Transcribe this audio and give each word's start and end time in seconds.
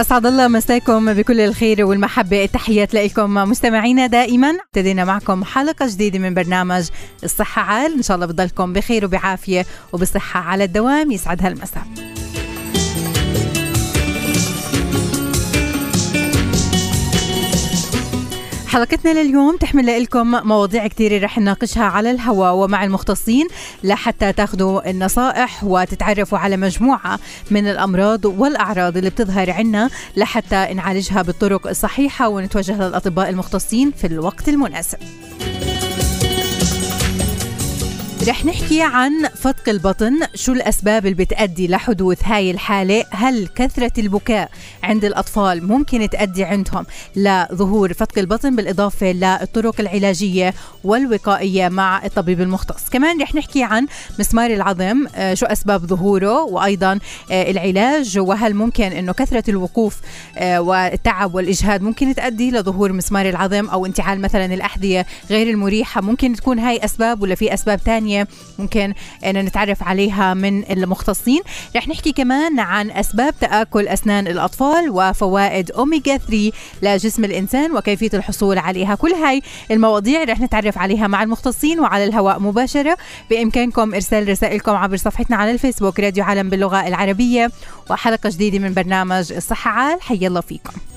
أسعد 0.00 0.26
الله 0.26 0.48
مساكم 0.48 1.14
بكل 1.14 1.40
الخير 1.40 1.84
والمحبة. 1.84 2.44
التحيات 2.44 2.94
لكم 2.94 3.34
مستمعينا 3.34 4.06
دائما. 4.06 4.50
ابتدينا 4.50 5.04
معكم 5.04 5.44
حلقة 5.44 5.86
جديدة 5.86 6.18
من 6.18 6.34
برنامج 6.34 6.88
الصحة 7.24 7.62
عال. 7.62 7.92
إن 7.92 8.02
شاء 8.02 8.14
الله 8.14 8.26
بضلكم 8.26 8.72
بخير 8.72 9.04
وبعافية 9.04 9.66
وبصحة 9.92 10.40
على 10.40 10.64
الدوام. 10.64 11.10
يسعد 11.10 11.42
هالمساء 11.42 11.82
حلقتنا 18.66 19.22
لليوم 19.22 19.56
تحمل 19.56 20.02
لكم 20.02 20.26
مواضيع 20.26 20.86
كثيرة 20.86 21.24
رح 21.24 21.38
نناقشها 21.38 21.84
على 21.84 22.10
الهواء 22.10 22.54
ومع 22.54 22.84
المختصين 22.84 23.48
لحتى 23.84 24.32
تاخذوا 24.32 24.90
النصائح 24.90 25.64
وتتعرفوا 25.64 26.38
على 26.38 26.56
مجموعة 26.56 27.18
من 27.50 27.68
الأمراض 27.68 28.24
والأعراض 28.24 28.96
اللي 28.96 29.10
بتظهر 29.10 29.50
عنا 29.50 29.90
لحتى 30.16 30.74
نعالجها 30.74 31.22
بالطرق 31.22 31.66
الصحيحة 31.66 32.28
ونتوجه 32.28 32.88
للأطباء 32.88 33.28
المختصين 33.28 33.90
في 33.90 34.06
الوقت 34.06 34.48
المناسب. 34.48 34.98
رح 38.28 38.44
نحكي 38.44 38.82
عن 38.82 39.28
فتق 39.34 39.68
البطن 39.68 40.18
شو 40.34 40.52
الأسباب 40.52 41.06
اللي 41.06 41.24
بتأدي 41.24 41.68
لحدوث 41.68 42.18
هاي 42.24 42.50
الحالة؟ 42.50 43.04
هل 43.10 43.48
كثرة 43.48 43.92
البكاء 43.98 44.50
عند 44.82 45.04
الأطفال 45.04 45.66
ممكن 45.66 46.10
تأدي 46.10 46.44
عندهم 46.44 46.86
لظهور 47.16 47.92
فتق 47.92 48.18
البطن 48.18 48.56
بالإضافة 48.56 49.12
للطرق 49.12 49.80
العلاجية 49.80 50.54
والوقائية 50.84 51.68
مع 51.68 52.04
الطبيب 52.04 52.40
المختص؟ 52.40 52.88
كمان 52.88 53.22
رح 53.22 53.34
نحكي 53.34 53.62
عن 53.62 53.86
مسمار 54.18 54.50
العظم 54.50 55.06
آه، 55.14 55.34
شو 55.34 55.46
أسباب 55.46 55.86
ظهوره 55.86 56.42
وأيضا 56.42 56.98
آه، 57.30 57.50
العلاج 57.50 58.18
وهل 58.18 58.54
ممكن 58.54 58.84
أنه 58.84 59.12
كثرة 59.12 59.50
الوقوف 59.50 59.96
آه، 60.38 60.60
والتعب 60.60 61.34
والإجهاد 61.34 61.82
ممكن 61.82 62.14
تؤدي 62.14 62.50
لظهور 62.50 62.92
مسمار 62.92 63.28
العظم 63.28 63.68
أو 63.68 63.86
انتعال 63.86 64.20
مثلا 64.20 64.54
الأحذية 64.54 65.06
غير 65.30 65.50
المريحة؟ 65.50 66.00
ممكن 66.00 66.32
تكون 66.32 66.58
هاي 66.58 66.84
أسباب 66.84 67.22
ولا 67.22 67.34
في 67.34 67.54
أسباب 67.54 67.80
تانية؟ 67.84 68.15
ممكن 68.58 68.94
أن 69.24 69.38
نتعرف 69.38 69.82
عليها 69.82 70.34
من 70.34 70.70
المختصين. 70.70 71.40
رح 71.76 71.88
نحكي 71.88 72.12
كمان 72.12 72.60
عن 72.60 72.90
أسباب 72.90 73.34
تآكل 73.40 73.88
أسنان 73.88 74.26
الأطفال 74.26 74.90
وفوائد 74.90 75.70
أوميجا 75.70 76.16
3 76.16 76.52
لجسم 76.82 77.24
الإنسان 77.24 77.76
وكيفية 77.76 78.10
الحصول 78.14 78.58
عليها. 78.58 78.94
كل 78.94 79.12
هاي 79.12 79.42
المواضيع 79.70 80.24
رح 80.24 80.40
نتعرف 80.40 80.78
عليها 80.78 81.06
مع 81.06 81.22
المختصين 81.22 81.80
وعلى 81.80 82.04
الهواء 82.04 82.40
مباشرة. 82.40 82.96
بإمكانكم 83.30 83.94
إرسال 83.94 84.28
رسائلكم 84.28 84.72
عبر 84.72 84.96
صفحتنا 84.96 85.36
على 85.36 85.50
الفيسبوك 85.50 86.00
راديو 86.00 86.24
عالم 86.24 86.50
باللغة 86.50 86.88
العربية. 86.88 87.50
وحلقة 87.90 88.30
جديدة 88.30 88.58
من 88.58 88.74
برنامج 88.74 89.32
الصحة 89.32 89.70
عال. 89.70 90.02
حي 90.02 90.26
الله 90.26 90.40
فيكم. 90.40 90.95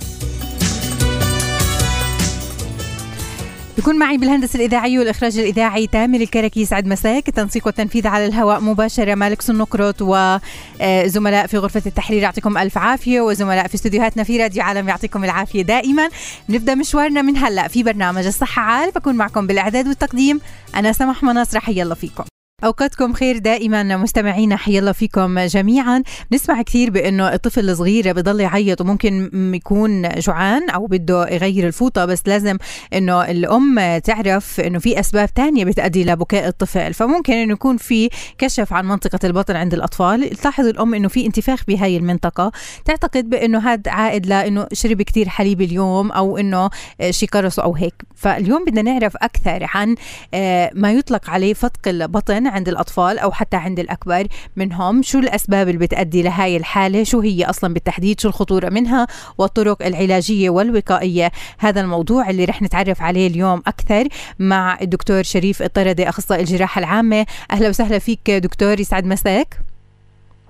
بكون 3.80 4.00
معي 4.00 4.18
بالهندسة 4.18 4.58
الإذاعية 4.58 5.00
والإخراج 5.00 5.40
الإذاعي 5.40 5.88
تامر 5.88 6.22
الكركي. 6.22 6.66
سعد 6.66 6.88
مساك. 6.88 7.28
التنسيق 7.28 7.66
والتنفيذ 7.68 8.08
على 8.08 8.26
الهواء 8.26 8.60
مباشرة 8.60 9.16
مالك 9.16 9.42
سنقرط 9.42 9.96
وزملاء 10.02 11.48
في 11.48 11.58
غرفة 11.58 11.82
التحرير 11.86 12.22
يعطيكم 12.22 12.58
ألف 12.58 12.78
عافية 12.78 13.22
وزملاء 13.22 13.68
في 13.68 13.76
استديوهاتنا 13.76 14.24
في 14.24 14.38
راديو 14.38 14.64
عالم 14.64 14.90
يعطيكم 14.90 15.24
العافية 15.24 15.62
دائما. 15.62 16.10
نبدأ 16.50 16.76
مشوارنا 16.76 17.22
من 17.22 17.38
هلأ 17.38 17.68
في 17.68 17.84
برنامج 17.84 18.26
الصحة 18.26 18.62
عال 18.62 18.92
بكون 18.92 19.16
معكم 19.16 19.48
بالإعداد 19.48 19.88
والتقديم 19.88 20.42
أنا 20.76 20.92
سمح 20.92 21.24
مناصر. 21.24 21.60
حي 21.60 21.82
الله 21.82 21.96
فيكم. 21.96 22.29
أوقاتكم 22.64 23.14
خير 23.14 23.38
دائما 23.38 23.98
مستمعينا 23.98 24.56
حي 24.56 24.80
الله 24.80 24.92
فيكم 24.92 25.40
جميعا. 25.40 26.04
نسمع 26.32 26.62
كثير 26.62 26.90
بأنه 26.90 27.34
الطفل 27.34 27.70
الصغير 27.70 28.14
بضل 28.14 28.40
يعيط 28.40 28.82
وممكن 28.82 29.30
يكون 29.56 30.10
جوعان 30.10 30.70
أو 30.70 30.86
بده 30.86 31.28
يغير 31.30 31.68
الفوطة 31.68 32.06
بس 32.06 32.22
لازم 32.26 32.58
إنه 32.94 33.32
الأم 33.32 33.98
تعرف 33.98 34.60
إنه 34.60 34.80
في 34.80 35.00
أسباب 35.00 35.34
تانية 35.34 35.66
بتؤدي 35.66 36.04
لبكاء 36.04 36.48
الطفل. 36.48 36.94
فممكن 36.94 37.34
إنه 37.34 37.54
يكون 37.54 37.78
في 37.78 38.10
كشف 38.38 38.74
عن 38.74 38.86
منطقة 38.86 39.20
البطن 39.24 39.56
عند 39.56 39.74
الأطفال. 39.74 40.30
تلاحظ 40.30 40.66
الأم 40.66 40.94
إنه 40.94 41.08
في 41.08 41.26
انتفاخ 41.26 41.64
بهاي 41.68 41.98
المنطقة. 41.98 42.52
تعتقد 42.86 43.30
بإنه 43.30 43.60
هذا 43.60 43.92
عائد 43.92 44.26
لإنه 44.26 44.68
شرب 44.74 45.02
كثير 45.02 45.30
حليب 45.30 45.62
اليوم 45.62 46.12
أو 46.12 46.38
إنه 46.38 46.70
شي 47.10 47.26
قرصه 47.26 47.64
أو 47.64 47.76
هيك. 47.76 47.94
فاليوم 48.16 48.66
بدنا 48.66 48.82
نعرف 48.82 49.18
أكثر 49.18 49.68
عن 49.74 49.96
آه، 50.34 50.72
ما 50.74 50.92
يطلق 50.92 51.30
عليه 51.30 51.54
فتق 51.54 51.88
البطن 51.88 52.49
عند 52.50 52.70
الأطفال 52.70 53.20
أو 53.20 53.32
حتى 53.32 53.58
عند 53.58 53.80
الأكبر 53.80 54.28
منهم. 54.56 55.02
شو 55.02 55.20
الأسباب 55.20 55.68
اللي 55.68 55.80
بتأدي 55.80 56.22
لهاي 56.22 56.58
الحالة؟ 56.58 57.04
شو 57.04 57.20
هي 57.20 57.46
أصلا 57.46 57.74
بالتحديد؟ 57.74 58.20
شو 58.20 58.28
الخطورة 58.28 58.70
منها؟ 58.70 59.08
والطرق 59.38 59.86
العلاجية 59.86 60.50
والوقائية. 60.50 61.32
هذا 61.60 61.82
الموضوع 61.82 62.30
اللي 62.30 62.46
رح 62.46 62.62
نتعرف 62.62 63.02
عليه 63.02 63.28
اليوم 63.28 63.62
أكثر 63.68 64.08
مع 64.40 64.78
الدكتور 64.82 65.24
شريف 65.24 65.62
الطردي 65.62 66.10
أخصائي 66.10 66.42
الجراحة 66.42 66.80
العامة. 66.80 67.26
أهلا 67.52 67.70
وسهلا 67.70 68.00
فيك 68.00 68.32
دكتور 68.32 68.80
يسعد 68.80 69.06
مساك. 69.06 69.60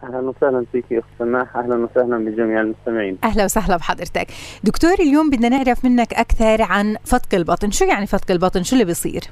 أهلا 0.04 0.20
وسهلا 0.20 0.66
فيك 0.72 0.86
أخت 0.92 1.08
سماح. 1.20 1.56
أهلا 1.56 1.76
وسهلا 1.76 2.18
بجميع 2.18 2.62
المستمعين. 2.62 3.18
أهلا 3.24 3.46
وسهلا 3.46 3.78
بحضرتك. 3.78 4.28
دكتور 4.64 4.94
اليوم 4.94 5.30
بدنا 5.30 5.50
نعرف 5.50 5.86
منك 5.86 6.14
أكثر 6.14 6.62
عن 6.62 6.98
فتق 7.06 7.36
البطن 7.36 7.72
شو 7.72 7.86
يعني 7.86 8.08
فتق 8.08 8.32
البطن 8.32 8.64
شو 8.64 8.76
اللي 8.76 8.86
بيصير؟ 8.86 9.24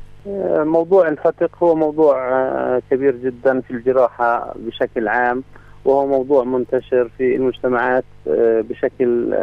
موضوع 0.63 1.07
الفتق 1.07 1.63
هو 1.63 1.75
موضوع 1.75 2.29
آه، 2.29 2.81
كبير 2.91 3.15
جدا 3.15 3.61
في 3.61 3.71
الجراحة 3.71 4.53
بشكل 4.55 5.07
عام 5.07 5.43
وهو 5.85 6.07
موضوع 6.07 6.43
منتشر 6.43 7.09
في 7.17 7.35
المجتمعات 7.35 8.03
آه، 8.27 8.61
بشكل 8.61 9.35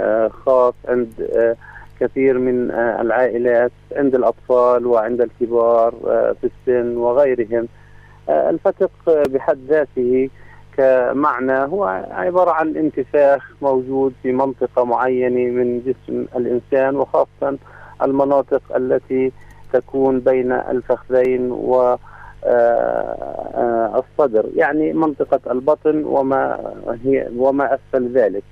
خاص 0.47 0.75
عند 0.89 1.13
كثير 2.01 2.39
من 2.39 2.71
العائلات 2.71 3.73
عند 3.97 4.15
الأطفال 4.15 4.87
وعند 4.87 5.21
الكبار 5.21 5.95
في 6.41 6.51
السن 6.51 6.97
وغيرهم. 6.97 7.69
الفتق 8.29 8.91
بحد 9.07 9.59
ذاته 9.69 10.31
كمعنى 10.77 11.53
هو 11.53 11.85
عبارة 12.11 12.51
عن 12.51 12.77
انتفاخ 12.77 13.53
موجود 13.63 14.13
في 14.23 14.33
منطقة 14.33 14.85
معينة 14.85 15.51
من 15.51 15.81
جسم 15.81 16.27
الإنسان 16.37 16.97
وخاصة 16.97 17.59
المناطق 18.03 18.77
التي 18.77 19.33
تكون 19.75 20.21
بين 20.21 20.53
الفخذين 20.53 21.51
و 21.51 21.97
آه، 22.47 22.49
آه، 23.55 24.03
الصدر 24.03 24.47
يعني 24.57 24.93
منطقة 24.93 25.53
البطن 25.53 26.05
وما 26.05 26.59
هي 27.05 27.29
وما 27.37 27.75
أسفل 27.75 28.13
ذلك. 28.13 28.43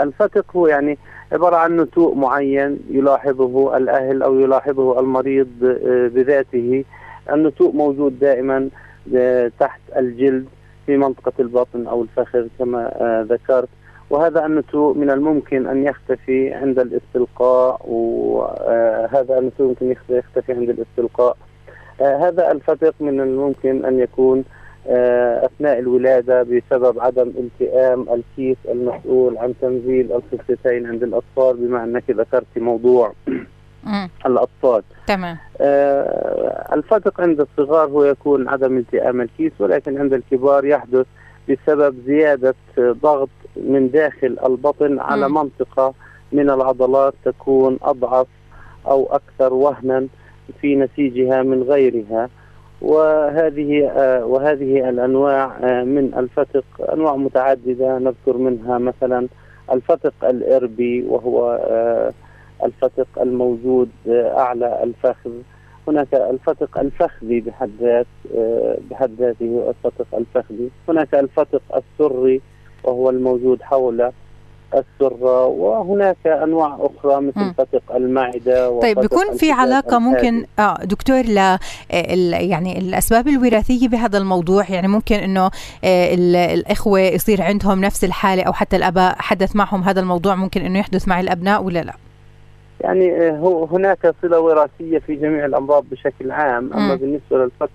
الفتق 0.00 0.56
هو 0.56 0.66
يعني 0.66 0.98
عبارة 1.32 1.56
عن 1.56 1.80
نتوء 1.80 2.14
معين 2.14 2.78
يلاحظه 2.90 3.76
الأهل 3.76 4.22
أو 4.22 4.40
يلاحظه 4.40 5.00
المريض 5.00 5.48
آه، 5.64 6.08
بذاته. 6.08 6.84
النتوء 7.32 7.72
موجود 7.72 8.18
دائما 8.18 8.68
تحت 9.58 9.80
الجلد 9.96 10.46
في 10.86 10.96
منطقة 10.96 11.32
البطن 11.40 11.86
أو 11.86 12.02
الفخذ 12.02 12.46
كما 12.58 12.90
ذكرت. 13.30 13.68
وهذا 14.14 14.46
النتوء 14.46 14.94
من 14.96 15.10
الممكن 15.10 15.66
أن 15.66 15.84
يختفي 15.84 16.54
عند 16.54 16.78
الاستلقاء 16.78 17.80
وهذا 17.88 19.34
آه، 19.34 19.38
النتوء 19.38 19.68
ممكن 19.68 19.96
يختفي 20.10 20.52
عند 20.52 20.70
الاستلقاء. 20.70 21.36
آه، 22.00 22.28
هذا 22.28 22.52
الفتق 22.52 22.94
من 23.00 23.20
الممكن 23.20 23.84
أن 23.84 23.98
يكون 24.00 24.44
أثناء 25.44 25.78
الولادة 25.78 26.42
بسبب 26.42 27.00
عدم 27.00 27.32
التئام 27.38 28.06
الكيس 28.12 28.56
المسؤول 28.68 29.38
عن 29.38 29.54
تنزيل 29.62 30.12
الخصيتين 30.12 30.86
عند 30.86 31.02
الأطفال 31.02 31.56
بما 31.56 31.84
أنك 31.84 32.10
ذكرت 32.10 32.46
موضوع 32.56 33.12
الأطفال. 34.26 34.82
تمام. 35.06 35.36
آه 35.60 36.74
الفرق 36.74 37.20
عند 37.20 37.40
الصغار 37.40 37.88
هو 37.88 38.04
يكون 38.04 38.48
عدم 38.48 38.78
التئام 38.78 39.20
الكيس 39.20 39.52
ولكن 39.58 39.98
عند 39.98 40.12
الكبار 40.12 40.64
يحدث 40.64 41.06
بسبب 41.48 41.94
زيادة 42.06 42.54
ضغط 42.78 43.28
من 43.56 43.90
داخل 43.90 44.36
البطن 44.46 44.98
على 44.98 45.28
م. 45.28 45.34
منطقة 45.34 45.94
من 46.32 46.50
العضلات 46.50 47.14
تكون 47.24 47.78
أضعف 47.82 48.26
أو 48.86 49.06
أكثر 49.06 49.54
وهنا 49.54 50.06
في 50.60 50.76
نسيجها 50.76 51.42
من 51.42 51.62
غيرها 51.62 52.28
وهذه 52.82 53.88
آه 53.88 54.24
وهذه 54.26 54.88
الأنواع 54.88 55.56
آه 55.62 55.84
من 55.84 56.14
الفتق 56.16 56.64
أنواع 56.92 57.16
متعددة 57.16 57.98
نذكر 57.98 58.36
منها 58.36 58.78
مثلا 58.78 59.28
الفتق 59.72 60.24
الإربي 60.24 61.04
وهو 61.08 61.60
آه 61.70 62.12
الفتق 62.64 63.06
الموجود 63.20 63.88
أعلى 64.08 64.82
الفخذ 64.82 65.30
هناك 65.88 66.14
الفتق 66.14 66.78
الفخذي 66.78 67.40
بحد 67.40 67.70
ذات 67.80 68.06
آه، 68.36 68.78
بحد 68.90 69.10
ذاته 69.18 69.70
الفتق 69.70 70.06
الفخذي 70.14 70.70
هناك 70.88 71.14
الفتق 71.14 71.62
السري 71.76 72.40
وهو 72.84 73.10
الموجود 73.10 73.62
حول 73.62 74.10
السرة 74.74 75.46
وهناك 75.46 76.26
أنواع 76.26 76.78
أخرى 76.80 77.20
مثل 77.20 77.40
م. 77.40 77.52
فتق 77.52 77.94
المعدة 77.94 78.80
طيب 78.80 79.00
بيكون 79.00 79.36
في 79.36 79.52
علاقة 79.52 79.98
ممكن 79.98 80.46
آه 80.58 80.78
دكتور 80.84 81.20
ل 81.20 81.58
يعني 81.90 82.78
الأسباب 82.78 83.28
الوراثية 83.28 83.88
بهذا 83.88 84.18
الموضوع 84.18 84.70
يعني 84.70 84.88
ممكن 84.88 85.14
إنه 85.16 85.50
آه، 85.84 86.14
الإخوة 86.54 87.00
يصير 87.00 87.42
عندهم 87.42 87.80
نفس 87.80 88.04
الحالة 88.04 88.42
أو 88.42 88.52
حتى 88.52 88.76
الآباء 88.76 89.16
حدث 89.18 89.56
معهم 89.56 89.82
هذا 89.82 90.00
الموضوع 90.00 90.34
ممكن 90.34 90.60
إنه 90.60 90.78
يحدث 90.78 91.08
مع 91.08 91.20
الأبناء 91.20 91.62
ولا 91.62 91.82
لا؟ 91.82 91.94
يعني 92.80 93.28
آه، 93.28 93.68
هناك 93.72 94.14
صلة 94.22 94.40
وراثية 94.40 94.98
في 94.98 95.14
جميع 95.14 95.44
الأمراض 95.44 95.84
بشكل 95.90 96.30
عام 96.30 96.72
أما 96.72 96.94
م. 96.94 96.98
بالنسبة 96.98 97.38
للفتق 97.38 97.70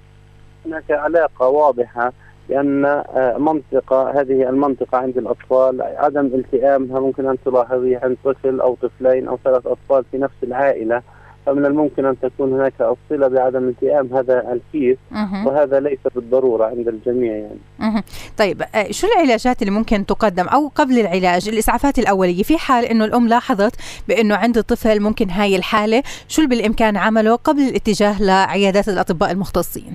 هناك 0.65 0.91
علاقة 0.91 1.47
واضحة 1.47 2.13
لأن 2.49 2.85
آه، 2.85 3.37
منطقة 3.37 4.21
هذه 4.21 4.49
المنطقة 4.49 4.97
عند 4.97 5.17
الأطفال 5.17 5.81
عدم 5.81 6.25
التئامها 6.25 6.99
ممكن 6.99 7.27
أن 7.27 7.37
تلاحظيه 7.45 7.99
عند 8.03 8.17
طفل 8.23 8.61
أو 8.61 8.77
طفلين 8.81 9.27
أو 9.27 9.37
ثلاث 9.43 9.67
أطفال 9.67 10.03
في 10.11 10.17
نفس 10.17 10.35
العائلة 10.43 11.01
فمن 11.49 11.65
الممكن 11.65 12.05
أن 12.05 12.15
تكون 12.19 12.53
هناك 12.53 12.73
الصلة 12.81 13.27
بعدم 13.27 13.67
التئام 13.67 14.09
هذا 14.13 14.53
الكيس 14.53 14.97
وهذا 15.45 15.79
ليس 15.79 15.99
بالضرورة 16.15 16.65
عند 16.65 16.87
الجميع 16.87 17.33
يعني. 17.33 18.03
طيب 18.37 18.61
آه، 18.75 18.91
شو 18.91 19.07
العلاجات 19.07 19.61
اللي 19.61 19.73
ممكن 19.73 20.05
تقدم؟ 20.05 20.47
أو 20.47 20.71
قبل 20.75 20.99
العلاج 20.99 21.49
الإسعافات 21.49 21.99
الأولية. 21.99 22.43
في 22.43 22.57
حال 22.57 22.85
أنه 22.85 23.05
الأم 23.05 23.27
لاحظت 23.27 23.75
بأنه 24.07 24.35
عند 24.35 24.57
الطفل 24.57 24.99
ممكن 24.99 25.29
هاي 25.29 25.55
الحالة 25.55 26.03
شو 26.27 26.41
اللي 26.41 26.55
بالإمكان 26.55 26.97
عمله 26.97 27.35
قبل 27.35 27.61
الاتجاه 27.61 28.21
لعيادات 28.21 28.89
الأطباء 28.89 29.31
المختصين؟ 29.31 29.93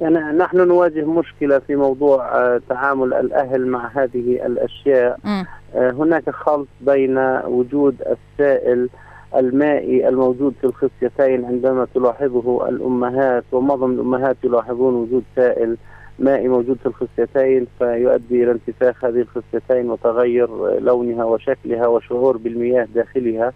يعني 0.00 0.18
نحن 0.18 0.56
نواجه 0.56 1.04
مشكلة 1.04 1.58
في 1.58 1.76
موضوع 1.76 2.28
آه، 2.28 2.60
تعامل 2.68 3.14
الأهل 3.14 3.66
مع 3.66 3.90
هذه 3.94 4.46
الأشياء. 4.46 5.18
م. 5.24 5.44
آه، 5.74 5.90
هناك 5.90 6.30
خلط 6.30 6.68
بين 6.80 7.18
وجود 7.46 7.96
السائل 8.00 8.88
المائي 9.36 10.08
الموجود 10.08 10.54
في 10.60 10.64
الخصيتين 10.66 11.44
عندما 11.44 11.86
تلاحظه 11.94 12.68
الأمهات 12.68 13.44
ومعظم 13.52 13.90
الأمهات 13.90 14.36
يلاحظون 14.44 14.94
وجود 14.94 15.22
سائل 15.36 15.76
مائي 16.18 16.48
موجود 16.48 16.76
في 16.76 16.86
الخصيتين 16.86 17.66
فيؤدي 17.78 18.44
إلى 18.44 18.50
انتفاخ 18.50 19.04
هذه 19.04 19.20
الخصيتين 19.20 19.90
وتغير 19.90 20.78
لونها 20.80 21.24
وشكلها 21.24 21.86
وشعور 21.86 22.36
بالمياه 22.36 22.88
داخلها. 22.94 23.52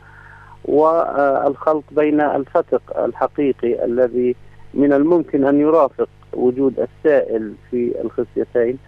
والخلط 0.65 1.85
بين 1.91 2.21
الفتق 2.21 3.01
الحقيقي 3.05 3.85
الذي 3.85 4.37
من 4.75 4.93
الممكن 4.93 5.45
أن 5.45 5.61
يرافق 5.61 6.09
وجود 6.33 6.81
السائل 6.81 7.53
في 7.71 7.95
الخصيتين 8.05 8.79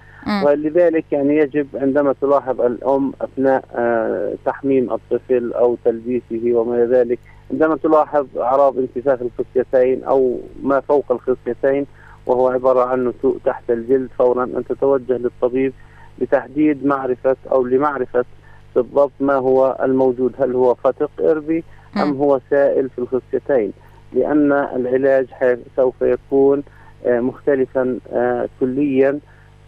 ولذلك 0.44 1.04
يعني 1.12 1.36
يجب 1.36 1.66
عندما 1.74 2.14
تلاحظ 2.20 2.60
الأم 2.60 3.12
أثناء 3.20 3.64
آه، 3.74 4.34
تحميم 4.44 4.92
الطفل 4.92 5.52
أو 5.52 5.76
تلبيسه 5.84 6.54
وما 6.54 6.76
إلى 6.76 6.96
ذلك 6.96 7.18
عندما 7.50 7.76
تلاحظ 7.76 8.26
أعراض 8.38 8.78
انتفاخ 8.78 9.18
الخصيتين 9.22 10.04
أو 10.04 10.38
ما 10.62 10.80
فوق 10.80 11.12
الخصيتين 11.12 11.86
وهو 12.26 12.48
عبارة 12.48 12.84
عن 12.84 13.08
نتوء 13.08 13.38
تحت 13.44 13.70
الجلد 13.70 14.08
فورا 14.18 14.44
أن 14.44 14.64
تتوجه 14.68 15.16
للطبيب 15.16 15.72
لتحديد 16.18 16.86
معرفة 16.86 17.36
أو 17.52 17.64
لمعرفة 17.64 18.24
بالضبط 18.76 19.12
ما 19.20 19.34
هو 19.34 19.78
الموجود 19.82 20.34
هل 20.38 20.54
هو 20.54 20.74
فتق 20.74 21.10
إربي 21.20 21.64
أم 21.96 22.16
هو 22.16 22.40
سائل 22.50 22.88
في 22.88 22.98
الخصيتين 22.98 23.72
لأن 24.12 24.52
العلاج 24.52 25.26
سوف 25.76 25.94
يكون 26.02 26.62
آه، 27.06 27.20
مختلفا 27.20 27.98
آه، 28.12 28.48
كليا 28.60 29.18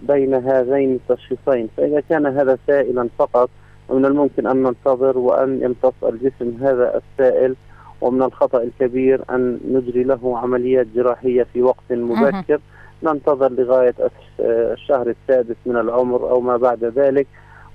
بين 0.09 0.35
هذين 0.35 0.95
التشخيصين 0.95 1.69
فإذا 1.77 2.03
كان 2.09 2.27
هذا 2.27 2.59
سائلا 2.67 3.09
فقط 3.19 3.51
من 3.91 4.05
الممكن 4.05 4.47
أن 4.47 4.63
ننتظر 4.63 5.19
وأن 5.19 5.63
يمتص 5.63 6.05
الجسم 6.05 6.57
هذا 6.61 7.01
السائل 7.01 7.57
ومن 8.01 8.23
الخطأ 8.23 8.63
الكبير 8.63 9.23
أن 9.31 9.61
نجري 9.71 10.05
له 10.05 10.39
عمليات 10.39 10.87
جراحية 10.95 11.43
في 11.53 11.63
وقت 11.63 11.93
مبكر. 11.93 12.61
ننتظر 13.03 13.53
لغاية 13.53 13.95
الشهر 14.41 15.09
السادس 15.09 15.57
من 15.67 15.77
العمر 15.77 16.31
أو 16.31 16.41
ما 16.41 16.57
بعد 16.57 16.85
ذلك 16.85 17.27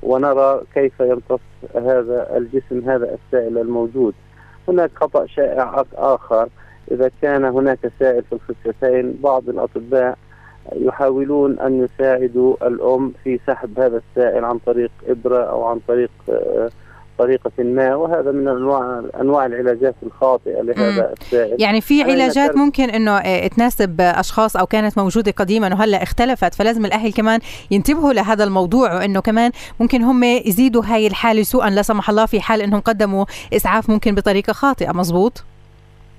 ونرى 0.04 0.62
كيف 0.74 1.00
يمتص 1.00 1.40
هذا 1.76 2.38
الجسم 2.38 2.90
هذا 2.90 3.16
السائل 3.16 3.58
الموجود. 3.58 4.14
هناك 4.68 4.92
خطأ 4.96 5.26
شائع 5.26 5.84
آخر 5.96 6.50
إذا 6.92 7.12
كان 7.22 7.46
هناك 7.46 7.92
سائل 8.00 8.24
في 8.24 8.34
الخصيتين 8.34 9.20
بعض 9.24 9.50
الأطباء 9.50 10.18
يحاولون 10.76 11.60
أن 11.60 11.84
يساعدوا 11.86 12.68
الأم 12.68 13.14
في 13.24 13.40
سحب 13.48 13.80
هذا 13.80 14.02
السائل 14.10 14.46
عن 14.46 14.58
طريق 14.58 14.92
إبرة 15.08 15.44
أو 15.44 15.64
عن 15.64 15.80
طريق 15.88 16.12
آه، 16.30 16.70
طريقة 17.18 17.52
ما. 17.60 17.96
وهذا 17.96 18.32
من 18.32 18.48
أنواع 18.48 19.02
أنواع 19.22 19.46
العلاجات 19.46 19.96
الخاطئة 20.04 20.62
لهذا 20.62 21.14
السائل. 21.22 21.62
يعني 21.62 21.82
في 21.82 22.04
علاجات 22.04 22.56
ممكن 22.56 22.90
أنه 22.90 23.18
آه، 23.18 23.48
تناسب 23.48 24.02
أشخاص 24.02 24.56
أو 24.58 24.66
كانت 24.66 24.98
موجودة 24.98 25.32
قديما 25.32 25.74
وهلأ 25.74 26.04
اختلفت 26.04 26.54
فلازم 26.54 26.86
الأهل 26.86 27.14
كمان 27.14 27.40
ينتبهوا 27.72 28.14
لهذا 28.14 28.44
الموضوع 28.44 28.96
وأنه 28.96 29.20
كمان 29.20 29.52
ممكن 29.80 30.02
هم 30.02 30.24
يزيدوا 30.24 30.84
هاي 30.86 31.08
الحالة 31.08 31.44
سوءا 31.44 31.70
لا 31.70 31.82
سمح 31.82 32.10
الله 32.10 32.26
في 32.26 32.42
حال 32.42 32.62
أنهم 32.62 32.80
قدموا 32.82 33.26
إسعاف 33.54 33.90
ممكن 33.90 34.16
بطريقة 34.16 34.54
خاطئة. 34.54 34.92
مزبوط؟ 34.92 35.44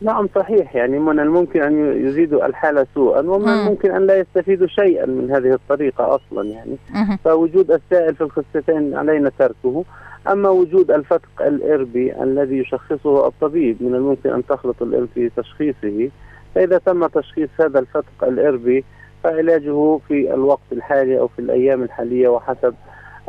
نعم 0.01 0.29
صحيح. 0.35 0.77
يعني 0.77 0.99
من 0.99 1.21
الممكن 1.21 1.63
أن 1.63 2.07
يزيدوا 2.07 2.47
الحالة 2.47 2.87
سوءا 2.95 3.21
ومن 3.21 3.49
الممكن 3.49 3.91
أن 3.91 4.07
لا 4.07 4.19
يستفيدوا 4.19 4.67
شيئا 4.67 5.07
من 5.07 5.31
هذه 5.31 5.53
الطريقة 5.53 6.15
أصلا 6.15 6.49
يعني. 6.49 6.77
فوجود 7.25 7.71
السائل 7.71 8.15
في 8.15 8.21
الخصيتين 8.21 8.95
علينا 8.95 9.31
تركه. 9.39 9.85
أما 10.29 10.49
وجود 10.49 10.91
الفتق 10.91 11.43
الإربي 11.43 12.23
الذي 12.23 12.59
يشخصه 12.59 13.27
الطبيب 13.27 13.77
من 13.81 13.95
الممكن 13.95 14.31
أن 14.31 14.47
تخلط 14.47 14.83
الإم 14.83 15.09
في 15.15 15.31
تشخيصه. 15.37 16.11
فإذا 16.55 16.79
تم 16.79 17.07
تشخيص 17.07 17.49
هذا 17.61 17.79
الفتق 17.79 18.25
الإربي 18.25 18.85
فعلاجه 19.25 19.99
في 20.09 20.35
الوقت 20.35 20.73
الحالي 20.73 21.19
أو 21.19 21.29
في 21.29 21.39
الأيام 21.39 21.83
الحالية 21.83 22.29
وحسب 22.29 22.75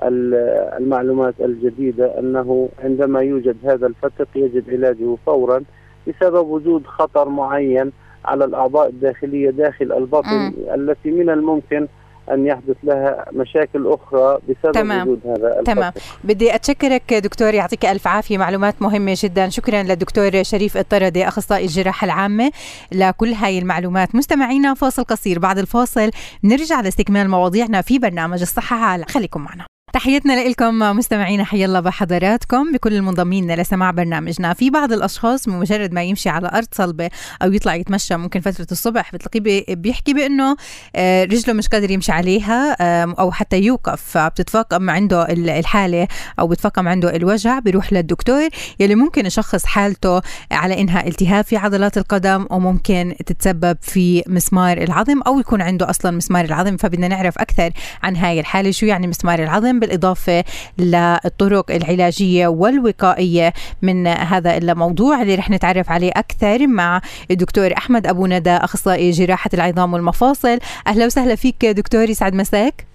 المعلومات 0.04 1.34
الجديدة 1.42 2.20
أنه 2.20 2.70
عندما 2.84 3.22
يوجد 3.22 3.56
هذا 3.64 3.88
الفتق 3.88 4.28
يجب 4.36 4.64
علاجه 4.70 5.16
فورا. 5.26 5.64
بسبب 6.10 6.48
وجود 6.48 6.88
خطر 6.88 7.30
معين 7.30 7.92
على 8.26 8.46
الأعضاء 8.46 8.90
الداخلية 8.90 9.50
داخل 9.50 9.92
البطن. 9.92 10.54
التي 10.76 11.12
من 11.12 11.30
الممكن 11.30 11.88
أن 12.32 12.46
يحدث 12.46 12.76
لها 12.84 13.26
مشاكل 13.32 13.88
أخرى 13.88 14.38
بسبب 14.50 14.72
تمام. 14.72 15.08
وجود 15.08 15.20
هذا 15.26 15.62
تمام. 15.66 15.94
بدي 16.24 16.56
أتشكرك 16.56 17.14
دكتور 17.14 17.54
يعطيك 17.54 17.86
ألف 17.86 18.08
عافية. 18.08 18.38
معلومات 18.38 18.82
مهمة 18.82 19.18
جدا. 19.24 19.50
شكرا 19.50 19.84
للدكتور 19.84 20.44
شريف 20.44 20.78
الطردي 20.78 21.28
أخصائي 21.28 21.66
الجراحة 21.66 22.06
العامة. 22.06 22.52
لكل 22.92 23.34
هاي 23.34 23.60
المعلومات 23.60 24.16
مستمعينا 24.16 24.74
فاصل 24.74 25.04
قصير. 25.04 25.40
بعد 25.40 25.58
الفاصل 25.58 26.12
نرجع 26.44 26.82
لاستكمال 26.82 27.30
مواضيعنا 27.30 27.82
في 27.82 28.00
برنامج 28.00 28.42
الصحة. 28.42 28.76
عالم 28.76 29.06
خليكم 29.06 29.42
معنا. 29.42 29.66
تحياتنا 29.94 30.50
لكم 30.50 30.80
مستمعينا 30.80 31.44
حيا 31.44 31.66
الله 31.66 31.80
بحضراتكم. 31.80 32.72
بكل 32.72 32.94
المنضمين 32.94 33.56
لسماع 33.56 33.92
برنامجنا. 33.92 34.54
في 34.54 34.70
بعض 34.70 34.94
الأشخاص 34.94 35.50
بمجرد 35.50 35.94
ما 35.94 36.04
يمشي 36.04 36.30
على 36.30 36.52
أرض 36.54 36.68
صلبة 36.72 37.10
أو 37.44 37.54
يطلع 37.54 37.76
يتمشى 37.76 38.18
ممكن 38.18 38.40
فترة 38.40 38.68
الصبح 38.72 39.12
بتلاقيه 39.14 39.76
بيحكي 39.76 40.14
بأنه 40.14 40.56
آه، 40.96 41.24
رجله 41.24 41.54
مش 41.54 41.68
قادر 41.68 41.92
يمشي 41.92 42.12
عليها 42.12 42.76
أو 43.04 43.32
حتى 43.32 43.60
يوقف. 43.60 44.02
فبتتفاقم 44.02 44.90
عنده 44.90 45.26
الحالة 45.30 46.08
أو 46.40 46.48
بتفاقم 46.48 46.88
عنده 46.88 47.16
الوجع 47.16 47.60
بيروح 47.60 47.94
للدكتور 47.94 48.50
يلي 48.80 48.96
ممكن 48.96 49.26
يشخص 49.26 49.66
حالته 49.66 50.22
على 50.52 50.82
انها 50.82 51.08
التهاب 51.08 51.46
في 51.46 51.58
عضلات 51.58 51.98
القدم 51.98 52.46
وممكن 52.50 53.16
تتسبب 53.26 53.78
في 53.82 54.24
مسمار 54.28 54.78
العظم 54.78 55.22
أو 55.22 55.40
يكون 55.40 55.62
عنده 55.62 55.90
أصلا 55.90 56.18
مسمار 56.18 56.46
العظم. 56.46 56.78
فبدنا 56.78 57.08
نعرف 57.08 57.38
أكثر 57.38 57.72
عن 58.04 58.16
هاي 58.16 58.40
الحالة. 58.40 58.72
شو 58.72 58.86
يعني 58.86 59.08
مسمار 59.08 59.44
العظم؟ 59.44 59.79
بالإضافة 59.80 60.44
للطرق 60.78 61.72
العلاجية 61.72 62.48
والوقائية 62.48 63.54
من 63.82 64.08
هذا 64.08 64.58
الموضوع 64.58 65.22
اللي 65.22 65.36
رح 65.36 65.50
نتعرف 65.50 65.92
عليه 65.92 66.12
أكثر 66.16 66.68
مع 66.68 67.02
الدكتور 67.32 67.74
أحمد 67.78 68.08
أبو 68.08 68.28
ندى 68.28 68.52
أخصائي 68.52 69.12
جراحة 69.12 69.50
العظام 69.54 69.94
والمفاصل. 69.94 70.60
أهلا 70.88 71.06
وسهلا 71.06 71.36
فيك 71.36 71.66
دكتور 71.66 72.10
يسعد 72.10 72.34
مساك. 72.34 72.86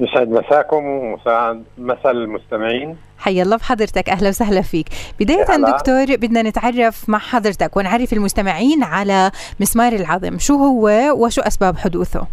يسعد 0.00 0.28
مساكم 0.28 0.84
ومساء 0.84 1.62
مساء 1.78 2.10
المستمعين. 2.10 2.96
حيا 3.18 3.42
الله 3.42 3.56
بحضرتك 3.56 4.08
أهلا 4.08 4.28
وسهلا 4.28 4.62
فيك. 4.62 4.86
بداية 5.20 5.56
دكتور 5.56 6.16
بدنا 6.16 6.42
نتعرف 6.42 7.08
مع 7.08 7.18
حضرتك 7.18 7.76
ونعرف 7.76 8.12
المستمعين 8.12 8.82
على 8.82 9.30
مسمار 9.60 9.92
العظم. 9.92 10.38
شو 10.38 10.54
هو 10.54 10.88
وشو 11.24 11.40
أسباب 11.42 11.78
حدوثه؟ 11.78 12.26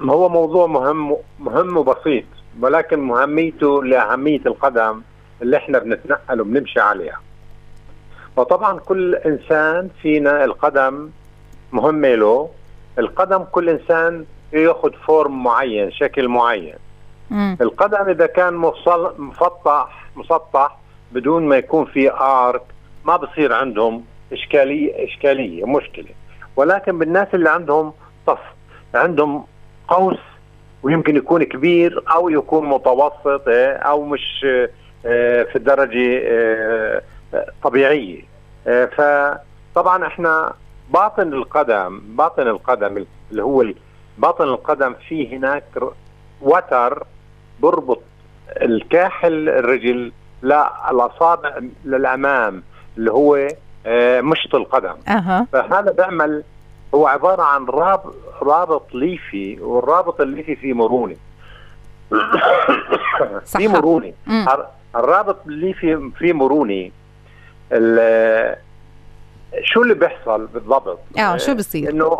هو 0.00 0.28
موضوع 0.28 0.66
مهم 0.66 1.16
مهم 1.40 1.76
وبسيط 1.76 2.24
ولكن 2.60 2.98
مهميته 3.00 3.84
لأهمية 3.84 4.40
القدم 4.46 5.02
اللي 5.42 5.56
إحنا 5.56 5.78
بنتنقل 5.78 6.40
وبنمشي 6.40 6.80
عليها. 6.80 7.20
وطبعا 8.36 8.78
كل 8.78 9.14
إنسان 9.14 9.88
فينا 10.02 10.44
القدم 10.44 11.10
مهمة 11.72 12.14
له. 12.14 12.48
القدم 12.98 13.44
كل 13.44 13.68
إنسان 13.68 14.24
يأخذ 14.52 14.92
فورم 14.92 15.42
معين 15.44 15.92
شكل 15.92 16.28
معين. 16.28 16.74
مم. 17.30 17.56
القدم 17.60 18.08
إذا 18.08 18.26
كان 18.26 18.54
مفصل 18.54 19.14
مفطح 19.18 20.06
مسطح 20.16 20.78
بدون 21.12 21.46
ما 21.48 21.56
يكون 21.56 21.84
في 21.84 22.12
ارك 22.12 22.62
ما 23.04 23.16
بصير 23.16 23.52
عندهم 23.52 24.04
اشكاليه 24.32 25.04
إشكالية 25.08 25.64
مشكلة. 25.66 26.10
ولكن 26.56 26.98
بالناس 26.98 27.28
اللي 27.34 27.50
عندهم 27.50 27.92
طف 28.26 28.38
عندهم 28.94 29.44
قوس 29.88 30.18
ويمكن 30.82 31.16
يكون 31.16 31.42
كبير 31.42 32.02
أو 32.14 32.28
يكون 32.28 32.68
متوسط 32.68 33.48
إيه، 33.48 33.72
أو 33.72 34.04
مش 34.04 34.46
آه، 35.06 35.42
في 35.42 35.56
الدرجة 35.56 36.22
آه، 36.24 37.02
طبيعية 37.62 38.22
آه، 38.66 38.86
فطبعا 38.86 40.06
إحنا 40.06 40.52
باطن 40.90 41.32
القدم 41.32 42.00
باطن 42.04 42.48
القدم 42.48 43.04
اللي 43.30 43.42
هو 43.42 43.64
باطن 44.18 44.44
القدم 44.44 44.94
في 45.08 45.36
هناك 45.36 45.64
وتر 46.40 47.06
بربط 47.60 48.02
الكاحل 48.62 49.48
الرجل 49.48 50.12
للأصابع 50.42 51.60
للأمام 51.84 52.62
اللي 52.98 53.12
هو 53.12 53.48
مشط 54.22 54.54
القدم 54.54 54.94
أه. 55.08 55.46
فهذا 55.52 55.92
بيعمل 55.92 56.42
هو 56.94 57.06
عبارة 57.06 57.42
عن 57.42 57.64
رابط 57.64 58.14
رابط 58.42 58.94
ليفي 58.94 59.60
والرابط 59.60 60.20
الليفي 60.20 60.56
فيه 60.56 60.72
مرونة. 60.72 61.16
في 63.58 63.68
مرونة. 63.68 64.12
الرابط 64.96 65.46
الليفي 65.46 66.10
فيه 66.18 66.32
مرونة. 66.32 66.90
شو 69.62 69.82
اللي 69.82 69.94
بيحصل 69.94 70.46
بالضبط؟ 70.46 70.98
آه 71.18 71.36
شو 71.36 71.54
بصير؟ 71.54 71.90
إنه 71.90 72.18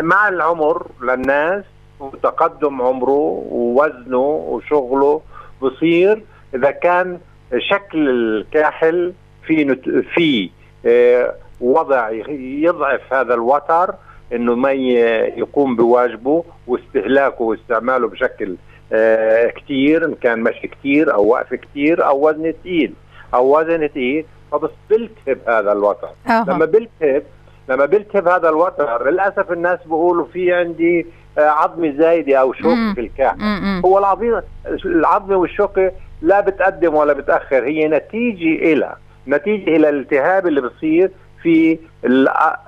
مع 0.00 0.28
العمر 0.28 0.86
للناس 1.02 1.64
وتقدم 2.00 2.82
عمره 2.82 3.44
ووزنه 3.50 4.18
وشغله 4.18 5.20
بصير 5.62 6.22
إذا 6.54 6.70
كان 6.70 7.20
شكل 7.58 8.08
الكاحل 8.08 9.12
في 9.46 9.76
في 10.14 10.50
آه، 10.86 11.34
وضع 11.60 12.10
يضعف 12.30 13.12
هذا 13.12 13.34
الوتر 13.34 13.94
إنه 14.32 14.54
ما 14.54 14.72
يقوم 14.72 15.76
بواجبه 15.76 16.44
واستهلاكه 16.66 17.42
واستعماله 17.42 18.08
بشكل 18.08 18.56
آه 18.92 19.46
كثير 19.50 20.04
إن 20.04 20.14
كان 20.14 20.40
مشي 20.40 20.68
كثير 20.68 21.14
أو 21.14 21.26
وقف 21.26 21.54
كثير 21.54 22.06
أو 22.06 22.28
وزن 22.28 22.54
ثقيل 22.62 22.92
أو 23.34 23.58
وزن 23.60 23.88
ثقيل 23.88 24.24
فبس 24.52 24.70
بلتهب 24.90 25.38
هذا 25.48 25.72
الوتر. 25.72 26.08
لما 26.48 26.64
بلتهب 26.64 27.22
لما 27.68 27.86
بلتهب 27.86 28.28
هذا 28.28 28.48
الوتر 28.48 29.10
للأسف 29.10 29.52
الناس 29.52 29.78
بيقولوا 29.84 30.26
في 30.32 30.52
عندي 30.52 31.06
آه 31.38 31.40
عظمه 31.48 31.94
زايدة 31.98 32.36
أو 32.40 32.52
شوكه 32.52 32.94
في 32.94 33.00
الكعب 33.00 33.36
هو 33.84 33.98
العظيم 33.98 34.40
العظمه 34.84 35.36
والشوكة 35.36 35.92
لا 36.22 36.40
بتقدم 36.40 36.94
ولا 36.94 37.12
بتأخر 37.12 37.64
هي 37.64 37.88
نتيجة 37.88 38.72
إلى 38.72 38.96
نتيجة 39.28 39.76
إلى 39.76 39.88
الالتهاب 39.88 40.46
اللي 40.46 40.60
بصير 40.60 41.10
في 41.46 41.78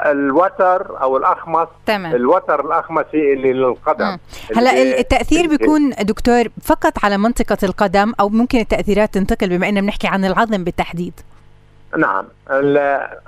الوتر 0.06 1.02
أو 1.02 1.16
الاخمص 1.16 1.68
تمام. 1.87 2.14
الوتر 2.14 2.66
الاخمصي 2.66 3.32
اللي 3.32 3.52
للقدم. 3.52 4.18
هلا 4.56 4.99
التأثير 5.00 5.49
بيكون 5.49 5.90
دكتور 5.90 6.44
فقط 6.62 6.92
على 7.04 7.18
منطقة 7.18 7.58
القدم 7.62 8.12
أو 8.20 8.28
ممكن 8.28 8.58
التأثيرات 8.58 9.14
تنتقل 9.14 9.49
بما 9.49 9.68
إننا 9.68 9.80
بنحكي 9.80 10.06
عن 10.06 10.25
العظم 10.25 10.64
بالتحديد؟ 10.64 11.12
نعم. 11.97 12.25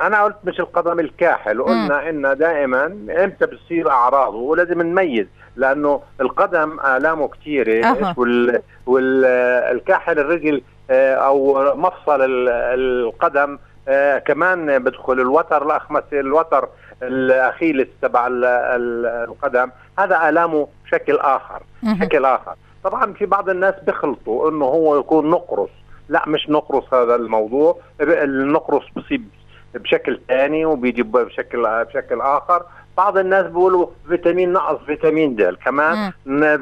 أنا 0.00 0.23
قلت 0.23 0.37
مش 0.45 0.61
القدم 0.61 1.00
الكاحل. 1.00 1.61
وقلنا 1.61 2.09
إن 2.09 2.37
دائما 2.38 2.87
إمتى 3.25 3.47
بتصير 3.47 3.90
أعراضه 3.90 4.37
ولازم 4.37 4.83
نميز 4.83 5.26
لأنه 5.57 6.00
القدم 6.21 6.80
آلامه 6.80 7.28
كثيره 7.28 7.87
أه. 7.87 8.14
وال 8.16 8.62
والكاحل 8.87 10.19
الرجل 10.19 10.62
أو 10.90 11.54
مفصل 11.76 12.21
القدم 12.21 13.59
آه 13.89 14.19
كمان 14.19 14.79
بدخل 14.79 15.13
الوتر 15.13 15.63
الاخمسي 15.67 16.21
الوتر 16.21 16.69
الأخيلس 17.03 17.89
تبع 18.03 18.29
القدم. 18.31 19.71
هذا 19.99 20.29
آلامه 20.29 20.69
بشكل 20.85 21.17
آخر 21.17 21.63
بشكل 21.83 22.25
آخر. 22.25 22.55
طبعا 22.85 23.13
في 23.13 23.27
بعض 23.27 23.49
الناس 23.49 23.75
بيخلطوا 23.87 24.51
إنه 24.51 24.65
هو 24.65 24.99
يكون 24.99 25.31
نقرص 25.31 25.71
لا 26.09 26.29
مش 26.29 26.51
نقرص 26.51 26.95
هذا 26.95 27.15
الموضوع. 27.15 27.79
النقرص 28.01 28.85
بصيب 28.97 29.29
بشكل 29.75 30.21
ثاني 30.29 30.65
وبيجي 30.65 31.03
بشكل 31.03 31.85
بشكل 31.85 32.21
آخر. 32.21 32.63
بعض 32.97 33.19
الناس 33.19 33.47
بيقولوا 33.47 33.87
فيتامين 34.09 34.53
نقص 34.53 34.79
فيتامين 34.87 35.37
د 35.37 35.57
كمان 35.65 36.13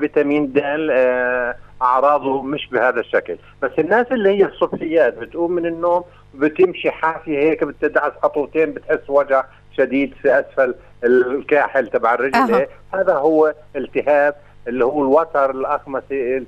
فيتامين 0.00 0.52
د 0.52 0.60
آه 0.90 1.56
أعراضه 1.82 2.42
مش 2.42 2.68
بهذا 2.68 3.00
الشكل. 3.00 3.38
بس 3.62 3.70
الناس 3.78 4.06
اللي 4.12 4.28
هي 4.28 4.44
الصبحيات 4.44 5.18
بتقوم 5.18 5.52
من 5.52 5.66
النوم 5.66 6.04
بتمشي 6.34 6.90
حافية 6.90 7.38
هيك 7.38 7.64
بتدعس 7.64 8.12
خطوتين 8.22 8.72
بتحس 8.72 9.10
وجع 9.10 9.44
شديد 9.76 10.14
في 10.22 10.40
أسفل 10.40 10.74
الكاحل 11.04 11.86
تبع 11.86 12.14
الرجل 12.14 12.54
أه. 12.54 12.68
هذا 12.94 13.14
هو 13.14 13.54
التهاب 13.76 14.34
اللي 14.68 14.84
هو 14.84 15.02
الوتر 15.02 15.50
الأخمسي 15.50 16.46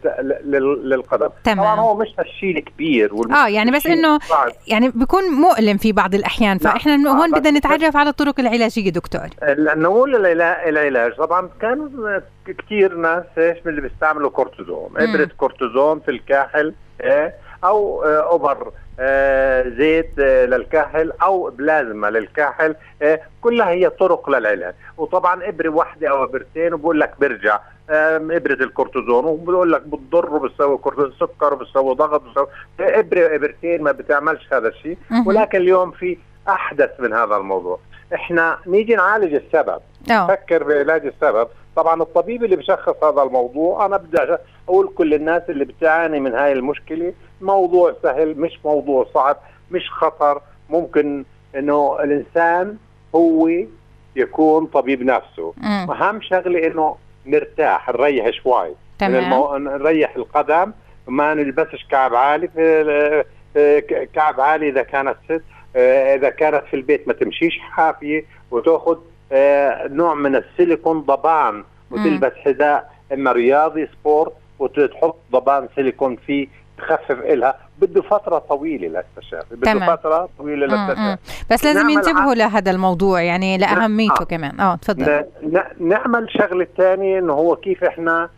للقدم 0.82 1.28
تمام. 1.44 1.58
طبعا 1.58 1.80
هو 1.80 1.96
مش 1.96 2.08
هالشيء 2.18 2.58
كبير 2.58 3.10
آه 3.32 3.49
يعني 3.49 3.70
بس 3.70 3.87
إنه 3.87 4.18
يعني 4.66 4.88
بيكون 4.88 5.22
مؤلم 5.22 5.76
في 5.76 5.92
بعض 5.92 6.14
الأحيان 6.14 6.58
نعم. 6.62 6.75
فإحنا 6.75 6.96
نعم. 6.96 7.16
هون 7.16 7.30
بدنا 7.30 7.58
نتعرف 7.58 7.96
على 7.96 8.10
الطرق 8.10 8.40
العلاجية 8.40 8.90
دكتور 8.90 9.28
نقول 9.58 10.26
العلاج 10.26 11.14
طبعا 11.14 11.50
كانوا 11.60 12.20
كثير 12.46 12.94
ناس 12.94 13.25
إيش 13.38 13.58
اللي 13.66 13.80
بيستعملوا 13.80 14.30
كورتيزون 14.30 14.90
إبرة 14.96 15.30
كورتيزون 15.37 16.00
في 16.00 16.10
الكاحل 16.10 16.75
إيه 17.00 17.34
أو 17.64 18.05
آه، 18.05 18.35
ابر 18.35 18.73
آه، 19.00 19.69
زيت 19.69 20.19
آه، 20.19 20.47
للكاحل 20.47 21.12
أو 21.23 21.50
بلازما 21.50 22.11
للكاحل 22.11 22.75
كلها 23.40 23.71
هي 23.71 23.90
طرق 23.90 24.31
للعلاج 24.31 24.75
وطبعا 24.99 25.49
ابره 25.49 25.69
واحدة 25.69 26.11
أو 26.11 26.25
إبرتين 26.25 26.75
وبقول 26.75 27.00
لك 27.00 27.14
برجع 27.21 27.61
إبرة 27.90 28.64
الكورتيزون 28.64 29.25
وبقول 29.25 29.73
لك 29.73 29.83
بتضر 29.83 30.35
وبتسوي 30.35 30.79
سكر 31.21 31.55
وبتسوي 31.55 31.95
ضغط 31.95 32.23
وبتسوي. 32.23 32.47
إبرة 32.81 33.35
ابرتين 33.35 33.83
ما 33.83 33.93
بتعملش 33.93 34.52
هذا 34.52 34.69
الشيء. 34.69 34.99
ولكن 35.26 35.59
اليوم 35.59 35.90
في 35.90 36.19
أحدث 36.49 36.90
من 37.00 37.12
هذا 37.12 37.37
الموضوع. 37.37 37.79
إحنا 38.14 38.59
نيجي 38.67 38.95
نعالج 38.95 39.35
السبب. 39.35 39.81
نفكر 40.11 40.62
بعلاج 40.62 41.07
السبب. 41.07 41.49
طبعا 41.77 42.03
الطبيب 42.03 42.45
اللي 42.45 42.57
بشخص 42.57 43.05
هذا 43.05 43.23
الموضوع 43.23 43.87
أنا 43.87 43.97
بدي 43.97 44.19
أقول 44.69 44.93
كل 44.95 45.15
الناس 45.15 45.43
اللي 45.49 45.65
بتعاني 45.65 46.21
من 46.21 46.35
هاي 46.35 46.53
المشكلة 46.53 47.12
موضوع 47.41 47.95
سهل 48.03 48.41
مش 48.41 48.59
موضوع 48.65 49.07
صعب 49.15 49.37
مش 49.71 49.91
خطر 49.91 50.41
ممكن 50.71 51.25
إنه 51.57 52.03
الإنسان 52.03 52.77
هو 53.15 53.50
يكون 54.17 54.67
طبيب 54.67 55.03
نفسه. 55.03 55.55
أهم 55.65 56.21
شغلة 56.21 56.67
إنه 56.67 56.97
نرتاح 57.27 57.89
نريح 57.91 58.31
شوي. 58.31 58.75
تمام. 58.99 59.25
المو... 59.25 59.57
نريح 59.57 60.17
القدم 60.17 60.73
ما 61.07 61.35
نلبسش 61.35 61.87
كعب 61.91 62.15
عالي 62.15 62.49
كعب 64.15 64.41
عالي 64.41 64.69
إذا 64.69 64.83
كانت 64.83 65.17
ست 65.25 65.43
آه، 65.77 66.15
إذا 66.15 66.31
كانت 66.31 66.65
في 66.71 66.77
البيت 66.77 67.09
ما 67.09 67.15
تمشيش 67.15 67.59
حافية 67.59 68.25
وتأخذ 68.50 68.97
آه، 68.97 69.00
نوع 69.88 70.14
من 70.14 70.37
السيليكون 70.37 71.00
ضبان 71.00 71.64
وتلبس 71.90 72.32
حذاء 72.44 72.92
إما 73.12 73.32
رياضي 73.32 73.87
سبورت 73.87 74.32
وتحط 74.58 75.16
ضبان 75.32 75.68
سيليكون 75.75 76.16
فيه 76.16 76.49
تخفف 76.78 77.10
إلها. 77.10 77.58
بده 77.80 78.02
فترة 78.02 78.38
طويلة 78.38 78.88
للتشافي 78.88 79.56
بده 79.56 79.72
تمام. 79.72 79.96
فترة 79.96 80.28
طويلة 80.38 80.66
للتشافي 80.66 81.16
بس 81.50 81.64
لازم 81.64 81.88
ينتبهوا 81.88 82.34
لهذا 82.34 82.70
الموضوع 82.70 83.22
يعني 83.22 83.58
لأهميته 83.58 84.20
آه. 84.20 84.25
كمان. 84.25 84.60
آه 84.60 84.76
تفضل. 84.76 85.25
نعمل 85.80 86.30
شغلة 86.30 86.66
ثانية 86.76 87.18
إنه 87.18 87.32
هو 87.32 87.56
كيف 87.56 87.84
إحنا 87.84 88.28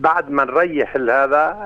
بعد 0.00 0.30
ما 0.30 0.44
نريح 0.44 0.96
هذا 0.96 1.56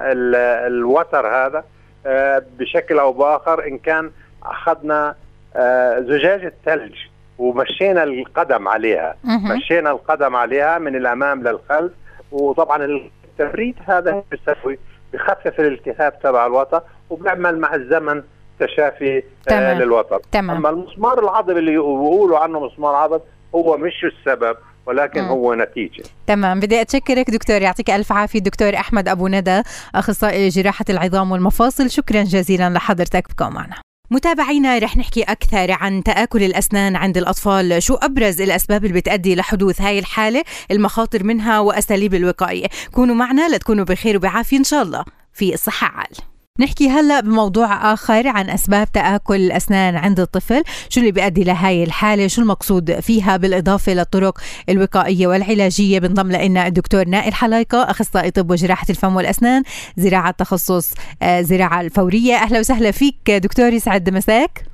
الوتر 0.67 1.27
هذا 1.27 1.65
آه، 2.07 2.43
بشكل 2.59 2.99
أو 2.99 3.13
بآخر 3.13 3.67
إن 3.67 3.79
كان 3.79 4.11
أخذنا 4.43 5.15
آه، 5.57 6.01
زجاجة 6.01 6.53
ثلج 6.65 6.95
ومشينا 7.39 8.03
القدم 8.03 8.69
عليها. 8.69 9.17
مشينا 9.25 9.91
القدم 9.91 10.37
عليها 10.37 10.79
من 10.79 10.97
الأمام 10.97 11.43
للخلف 11.43 11.93
وطبعا 12.33 12.85
التبريد 12.85 13.75
هذا 13.87 14.23
بيسوي 14.31 14.79
بخفف 15.13 15.61
الالتهاب 15.61 16.19
تبع 16.23 16.47
الوتر 16.47 16.83
وبيعمل 17.11 17.59
مع 17.59 17.75
الزمن 17.75 18.23
تشافي 18.61 19.23
تمام. 19.47 19.79
للوتر. 19.79 20.21
تمام. 20.33 20.57
أما 20.57 20.71
المسمار 20.71 21.19
العضل 21.19 21.59
اللي 21.59 21.71
بيقولوا 21.71 22.39
عنه 22.39 22.61
مسمار 22.61 22.95
عضل 22.95 23.21
هو 23.55 23.77
مش 23.77 24.05
السبب 24.05 24.57
ولكن. 24.87 25.21
هو 25.21 25.55
نتيجة. 25.55 26.03
تمام. 26.27 26.61
بدي 26.61 26.81
أتشكرك 26.81 27.31
دكتور 27.31 27.63
يعطيك 27.63 27.91
ألف 27.91 28.13
عافية. 28.13 28.39
دكتور 28.39 28.75
أحمد 28.75 29.09
أبو 29.09 29.29
ندى 29.29 29.63
أخصائي 29.95 30.49
جراحة 30.49 30.85
العظام 30.91 31.33
والمفاصل 31.33 31.91
شكرا 31.91 32.23
جزيلا 32.23 32.71
لحضرتك. 32.71 33.29
بكم 33.29 33.55
معنا. 33.55 33.77
متابعينا 34.15 34.79
رح 34.79 34.97
نحكي 34.97 35.23
أكثر 35.23 35.73
عن 35.73 36.03
تآكل 36.03 36.43
الأسنان 36.43 36.97
عند 36.97 37.19
الأطفال. 37.19 37.83
شو 37.83 37.95
أبرز 37.95 38.41
الأسباب 38.41 38.85
اللي 38.85 39.01
بتأدي 39.01 39.35
لحدوث 39.35 39.81
هاي 39.81 39.99
الحالة؟ 39.99 40.45
المخاطر 40.71 41.25
منها 41.25 41.61
وأساليب 41.61 42.15
الوقاية. 42.15 42.67
كونوا 42.93 43.15
معنا 43.15 43.49
لتكونوا 43.49 43.85
بخير 43.85 44.17
وبعافية. 44.17 44.59
إن 44.59 44.65
شاء 44.65 44.83
الله 44.83 45.05
في 45.33 45.55
الصحة 45.55 45.87
عال. 45.87 46.34
نحكي 46.61 46.89
هلا 46.89 47.21
بموضوع 47.21 47.93
آخر 47.93 48.29
عن 48.29 48.51
أسباب 48.51 48.93
تآكل 48.93 49.35
الأسنان 49.35 49.97
عند 49.97 50.21
الطفل، 50.21 50.63
شو 50.89 51.01
اللي 51.01 51.13
بيؤدي 51.13 51.45
لهي 51.45 51.85
الحالة، 51.85 52.27
شو 52.27 52.43
المقصود 52.43 53.01
فيها 53.01 53.37
بالإضافة 53.37 53.93
للطرق 53.95 54.39
الوقائية 54.69 55.27
والعلاجية؟ 55.27 55.99
بنضم 55.99 56.33
لنا 56.33 56.67
الدكتور 56.67 57.09
نائل 57.09 57.35
حلايقة 57.35 57.83
أخصائي 57.83 58.31
طب 58.31 58.51
وجراحة 58.51 58.87
الفم 58.91 59.17
والأسنان، 59.17 59.63
زراعة 59.97 60.31
تخصص 60.31 60.95
آه، 61.23 61.41
زراعة 61.41 61.81
الفورية، 61.81 62.35
أهلا 62.35 62.61
وسهلا 62.61 62.91
فيك 62.91 63.31
دكتور 63.31 63.73
يسعد 63.73 64.11
مساك. 64.11 64.74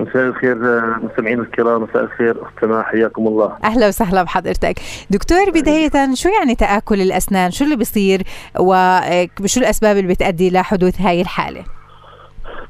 مساء 0.00 0.26
الخير 0.26 0.56
مستمعين 0.98 1.40
الكرام 1.40 1.82
مساء 1.82 2.04
الخير 2.04 2.42
أختنا 2.42 2.82
حياكم 2.82 3.26
الله. 3.26 3.56
أهلا 3.64 3.88
وسهلا 3.88 4.22
بحضرتك. 4.22 4.74
دكتور 5.10 5.50
بداية 5.50 6.14
شو 6.14 6.28
يعني 6.28 6.54
تآكل 6.54 7.00
الأسنان؟ 7.00 7.50
شو 7.50 7.64
اللي 7.64 7.76
بيصير؟ 7.76 8.22
وشو 8.58 9.60
الأسباب 9.60 9.96
اللي 9.96 10.14
بتؤدي 10.14 10.50
لحدوث 10.50 11.00
هاي 11.00 11.20
الحالة؟ 11.20 11.64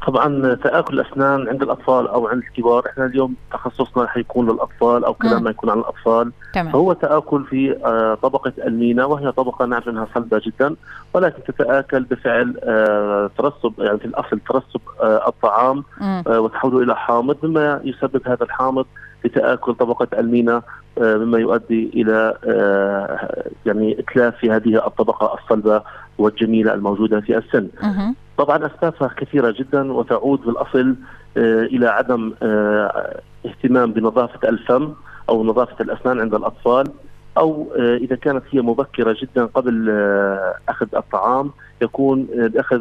طبعا 0.06 0.54
تآكل 0.54 1.00
الأسنان 1.00 1.48
عند 1.48 1.62
الأطفال 1.62 2.08
أو 2.08 2.28
عند 2.28 2.42
الكبار. 2.42 2.86
إحنا 2.86 3.06
اليوم 3.06 3.34
تخصصنا 3.52 4.06
حيكون 4.06 4.50
للأطفال 4.50 5.04
أو 5.04 5.14
كلامنا 5.14 5.50
يكون 5.50 5.70
عن 5.70 5.78
الأطفال. 5.78 6.32
تمام. 6.54 6.72
فهو 6.72 6.92
تآكل 6.92 7.44
في 7.44 7.76
آه، 7.84 8.14
طبقة 8.14 8.52
المينا 8.66 9.04
وهي 9.04 9.32
طبقة 9.32 9.66
نعرف 9.66 9.88
إنها 9.88 10.06
صلبه 10.14 10.40
جدا 10.46 10.76
ولكن 11.14 11.42
تتآكل 11.42 12.02
بفعل 12.02 12.54
آه، 12.62 13.30
ترسب 13.38 13.72
يعني 13.78 13.98
في 13.98 14.04
الأصل 14.04 14.40
ترسب 14.48 14.80
آه، 15.00 15.28
الطعام 15.28 15.84
وتحوله 16.26 16.82
إلى 16.82 16.96
حامض 16.96 17.36
مما 17.42 17.80
يسبب 17.84 18.20
هذا 18.26 18.44
الحامض 18.44 18.86
لتآكل 19.25 19.75
طبقة 19.75 20.08
المينا 20.18 20.62
مما 20.98 21.38
يؤدي 21.38 21.90
إلى 21.94 22.34
يعني 23.66 24.00
إتلاف 24.00 24.36
في 24.36 24.50
هذه 24.50 24.86
الطبقة 24.86 25.38
الصلبه 25.38 25.82
والجميلة 26.18 26.75
الموجودة 26.75 27.20
في 27.20 27.38
السن. 27.38 27.68
طبعا 28.38 28.66
اسبابها 28.66 29.14
كثيرة 29.16 29.54
جدا 29.58 29.92
وتعود 29.92 30.40
بالأصل 30.40 30.94
آه، 31.37 31.62
إلى 31.62 31.87
عدم 31.88 32.32
آه، 32.42 33.20
اهتمام 33.46 33.92
بنظافة 33.92 34.49
الفم 34.49 34.92
أو 35.28 35.44
نظافة 35.44 35.76
الأسنان 35.80 36.20
عند 36.20 36.35
الأطفال 36.35 36.87
أو 37.38 37.73
آه، 37.78 37.96
إذا 37.96 38.16
كانت 38.16 38.42
هي 38.50 38.61
مبكرة 38.61 39.16
جدا 39.23 39.44
قبل 39.44 39.90
أخذ 40.68 40.87
الطعام 40.96 41.50
يكون 41.82 42.26
بأخذ 42.32 42.80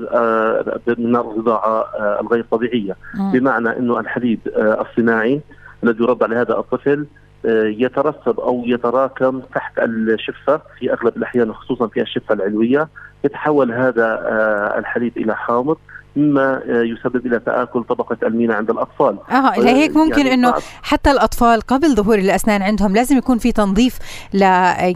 من 0.98 1.16
الرضاعة 1.16 1.86
الغير 2.22 2.46
طبيعية. 2.52 2.96
بمعنى 3.34 3.78
إنه 3.78 4.00
الحليب 4.00 4.40
الصناعي 4.56 5.42
الذي 5.84 6.04
يرضع 6.04 6.26
لهذا 6.26 6.58
الطفل 6.60 7.06
يترسب 7.54 8.40
أو 8.40 8.64
يتراكم 8.66 9.42
تحت 9.56 9.80
الشفة 9.80 10.62
في 10.80 10.94
أغلب 10.94 11.18
الأحيان 11.18 11.50
وخصوصا 11.50 11.88
في 11.88 12.02
الشفة 12.02 12.34
العلوية 12.34 12.88
يتحول 13.26 13.72
هذا 13.72 14.06
آه، 14.06 14.80
الحليب 14.80 15.18
إلى 15.18 15.36
حامض 15.36 15.78
مما 16.16 16.62
آه، 16.70 16.82
يسبب 16.82 17.26
إلى 17.26 17.40
تآكل 17.40 17.84
طبقة 17.84 18.18
المينا 18.24 18.54
عند 18.56 18.70
الأطفال. 18.70 19.18
آه 19.32 19.60
لهيك 19.60 19.98
ممكن 19.98 20.18
يعني 20.18 20.34
إنه 20.34 20.54
حتى 20.82 21.12
الأطفال 21.12 21.62
قبل 21.62 21.96
ظهور 21.96 22.18
الأسنان 22.18 22.62
عندهم 22.62 22.94
لازم 22.94 23.18
يكون 23.18 23.38
في 23.38 23.52
تنظيف 23.52 24.00
ل 24.34 24.42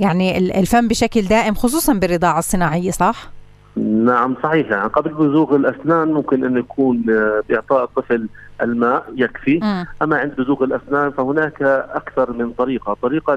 يعني 0.01 0.37
الفم 0.37 0.87
بشكل 0.87 1.21
دائم 1.21 1.53
خصوصا 1.53 1.93
بالرضاعة 1.93 2.39
الصناعية 2.39 2.91
صح؟ 2.91 3.29
نعم 3.77 4.35
صحيح 4.43 4.71
يعني 4.71 4.89
قبل 4.89 5.13
بزوغ 5.13 5.55
الأسنان 5.55 6.13
ممكن 6.13 6.45
انه 6.45 6.59
يكون 6.59 7.05
آه، 7.09 7.43
بإعطاء 7.49 7.83
الطفل 7.83 8.27
الماء 8.61 9.05
يكفي 9.15 9.57
م. 9.57 9.85
أما 10.03 10.17
عند 10.17 10.35
بزوغ 10.35 10.63
الأسنان 10.63 11.11
فهناك 11.11 11.61
أكثر 11.93 12.33
من 12.33 12.51
طريقة، 12.51 12.93
الطريقة 12.93 13.33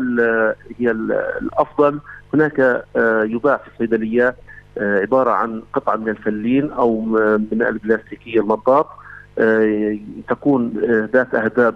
هي 0.79 0.91
الأفضل 0.91 2.01
هناك 2.35 2.85
يباع 3.27 3.57
في 3.57 3.69
الصيدليات 3.73 4.37
آه، 4.79 5.01
عبارة 5.01 5.31
عن 5.31 5.63
قطعة 5.73 5.97
من 5.97 6.09
الفلين 6.09 6.73
أو 6.73 7.01
من 7.53 7.63
البلاستيكيه 7.63 8.41
المطاط 8.41 8.89
آه، 9.39 9.99
تكون 10.29 10.73
آه، 10.85 11.09
ذات 11.13 11.35
أهداب 11.35 11.75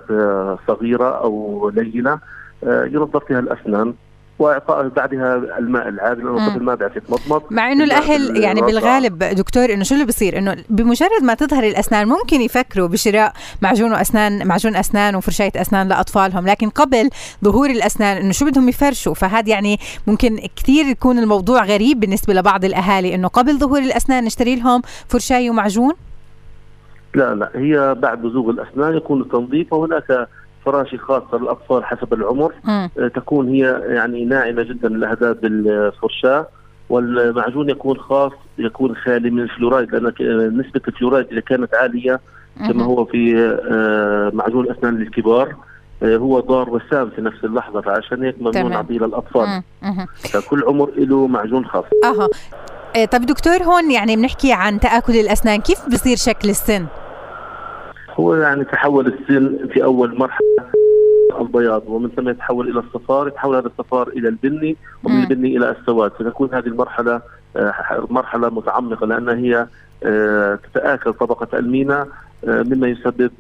صغيرة 0.69 1.19
أو 1.23 1.69
لينة 1.75 2.19
ينظف 2.67 3.25
فيها 3.25 3.39
الأسنان 3.39 3.95
واعطاء 4.39 4.89
بعدها 4.89 5.37
الماء 5.59 5.89
العادي 5.89 6.23
لأنه 6.23 6.47
الطفل 6.47 6.63
ما 6.63 6.75
بيعرف 6.75 6.97
يتمضمض 6.97 7.43
مع 7.51 7.73
إنه 7.73 7.85
الأهل 7.85 8.37
يعني 8.37 8.61
بالغالب 8.61 9.19
دكتور 9.19 9.73
إنه 9.73 9.85
شو 9.85 9.95
اللي 9.95 10.07
بصير؟ 10.07 10.39
إنه 10.39 10.57
بمجرد 10.69 11.23
ما 11.23 11.35
تظهر 11.35 11.65
الأسنان 11.65 12.09
ممكن 12.09 12.41
يفكروا 12.41 12.89
بشراء 12.89 13.33
معجون 13.63 13.93
وأسنان 13.93 14.47
معجون 14.47 14.77
أسنان 14.77 15.17
وفرشايه 15.17 15.53
أسنان 15.57 15.89
لأطفالهم 15.89 16.47
لكن 16.47 16.69
قبل 16.69 17.11
ظهور 17.45 17.71
الأسنان 17.71 18.17
إنه 18.17 18.33
شو 18.33 18.47
بدهم 18.47 18.69
يفرشوا؟ 18.69 19.15
فهذا 19.15 19.49
يعني 19.49 19.79
ممكن 20.07 20.39
كثير 20.57 20.87
يكون 20.87 21.19
الموضوع 21.19 21.65
غريب 21.65 22.01
بالنسبة 22.01 22.35
لبعض 22.35 22.65
الأهالي 22.65 23.15
إنه 23.15 23.29
قبل 23.29 23.59
ظهور 23.59 23.79
الأسنان 23.79 24.25
نشتري 24.25 24.57
لهم 24.57 24.83
فرشايه 25.09 25.51
ومعجون؟ 25.51 25.95
لا 27.15 27.35
لا 27.35 27.51
هي 27.55 27.95
بعد 27.95 28.23
بزوغ 28.23 28.51
الأسنان 28.51 28.97
يكون 28.97 29.21
التنظيف 29.21 29.73
وهناك 29.73 30.29
فراشي 30.67 30.99
خاصة 30.99 31.39
للأطفال 31.39 31.85
حسب 31.85 32.15
العمر. 32.15 32.53
م. 32.65 32.71
آه، 32.71 33.09
تكون 33.15 33.49
هي 33.49 33.83
يعني 33.89 34.25
ناعمة 34.25 34.63
جدا 34.63 34.89
لأهداب 34.89 35.45
الفرشاة 35.45 36.47
والمعجون 36.89 37.71
يكون 37.71 37.97
خاص 37.99 38.33
يكون 38.59 38.97
خالي 38.97 39.31
من 39.31 39.41
الفلورايد 39.43 39.95
لأن 39.95 40.59
نسبة 40.59 40.81
الفلورايد 40.89 41.27
إذا 41.33 41.41
كانت 41.41 41.75
عالية 41.75 42.21
كما 42.69 42.85
هو 42.85 43.05
في 43.05 43.39
آه، 43.71 44.31
معجون 44.35 44.65
الأسنان 44.65 44.97
للكبار 44.99 45.55
آه، 46.03 46.17
هو 46.17 46.41
ضار 46.41 46.71
وسام 46.71 47.11
في 47.11 47.23
نفس 47.23 47.45
اللحظة 47.45 47.81
فعشان 47.81 48.23
هيك 48.23 48.37
ممنوع 48.41 48.63
نعطيه 48.63 48.99
للأطفال. 48.99 49.63
فكل 50.19 50.65
عمر 50.67 50.91
له 50.97 51.27
معجون 51.27 51.65
خاص. 51.65 51.85
أها. 52.05 52.29
طب 53.07 53.21
دكتور 53.21 53.63
هون 53.63 53.91
يعني 53.91 54.17
بنحكي 54.17 54.53
عن 54.53 54.81
تآكل 54.81 55.13
الأسنان 55.17 55.61
كيف 55.61 55.89
بصير 55.89 56.17
شكل 56.17 56.49
السن؟ 56.49 56.87
هو 58.21 58.35
يعني 58.35 58.65
تحول 58.65 59.07
السن 59.07 59.69
في 59.73 59.85
أول 59.85 60.19
مرحلة 60.19 60.47
البياض 61.41 61.83
ومن 61.87 62.09
ثم 62.09 62.29
يتحول 62.29 62.69
إلى 62.69 62.81
الصفار 62.81 63.29
يتحول 63.29 63.57
هذا 63.57 63.67
الصفار 63.67 64.09
إلى 64.09 64.29
البني 64.29 64.77
ومن 65.05 65.23
البني 65.23 65.57
إلى 65.57 65.71
السواد. 65.71 66.11
فتكون 66.11 66.55
هذه 66.55 66.67
المرحلة 66.67 67.21
آه، 67.57 68.07
مرحلة 68.11 68.49
متعمقة 68.49 69.07
لانها 69.07 69.35
هي 69.35 69.67
آه، 70.05 70.55
تتآكل 70.55 71.13
طبقة 71.13 71.59
المينا 71.59 72.07
آه، 72.45 72.63
مما 72.63 72.89
يسبب 72.89 73.31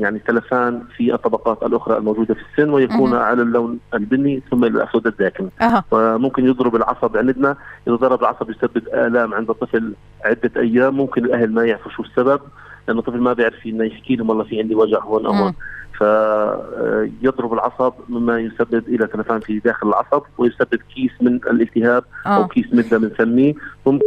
يعني 0.00 0.18
تلفان 0.18 0.82
في 0.96 1.14
الطبقات 1.14 1.62
الأخرى 1.62 1.96
الموجودة 1.96 2.34
في 2.34 2.40
السن 2.40 2.70
ويكون 2.70 3.14
أه. 3.14 3.18
على 3.18 3.42
اللون 3.42 3.78
البني 3.94 4.42
ثم 4.50 4.64
الأسود 4.64 5.06
الداكن. 5.06 5.48
أه. 5.62 5.84
وممكن 5.90 6.46
يضرب 6.46 6.76
العصب 6.76 7.16
عندنا. 7.16 7.56
إذا 7.88 7.94
ضرب 7.94 8.20
العصب 8.20 8.50
يسبب 8.50 8.88
آلام 8.94 9.34
عند 9.34 9.50
الطفل 9.50 9.92
عدة 10.24 10.50
أيام 10.56 10.96
ممكن 10.96 11.24
الأهل 11.24 11.52
ما 11.52 11.64
يعرفوا 11.64 11.92
شو 11.92 12.02
السبب. 12.02 12.40
لأنه 12.88 13.00
الطفل 13.00 13.20
ما 13.20 13.32
بيعرف 13.32 13.66
إنه 13.66 13.84
يحكي 13.84 14.16
لهم 14.16 14.28
والله 14.28 14.44
في 14.44 14.58
عندي 14.58 14.74
وجع 14.74 14.98
هون 14.98 15.26
أو 15.26 15.52
فيضرب 16.00 17.52
العصب 17.52 17.92
مما 18.08 18.40
يسبب 18.40 18.88
إلى 18.88 19.06
تلفان 19.06 19.40
في 19.40 19.58
داخل 19.58 19.88
العصب 19.88 20.22
ويسبب 20.38 20.78
كيس 20.94 21.10
من 21.20 21.34
الالتهاب. 21.34 22.04
أو 22.26 22.48
كيس 22.48 22.66
مدة 22.72 22.98
بنسميه 22.98 23.54
ممكن 23.86 24.04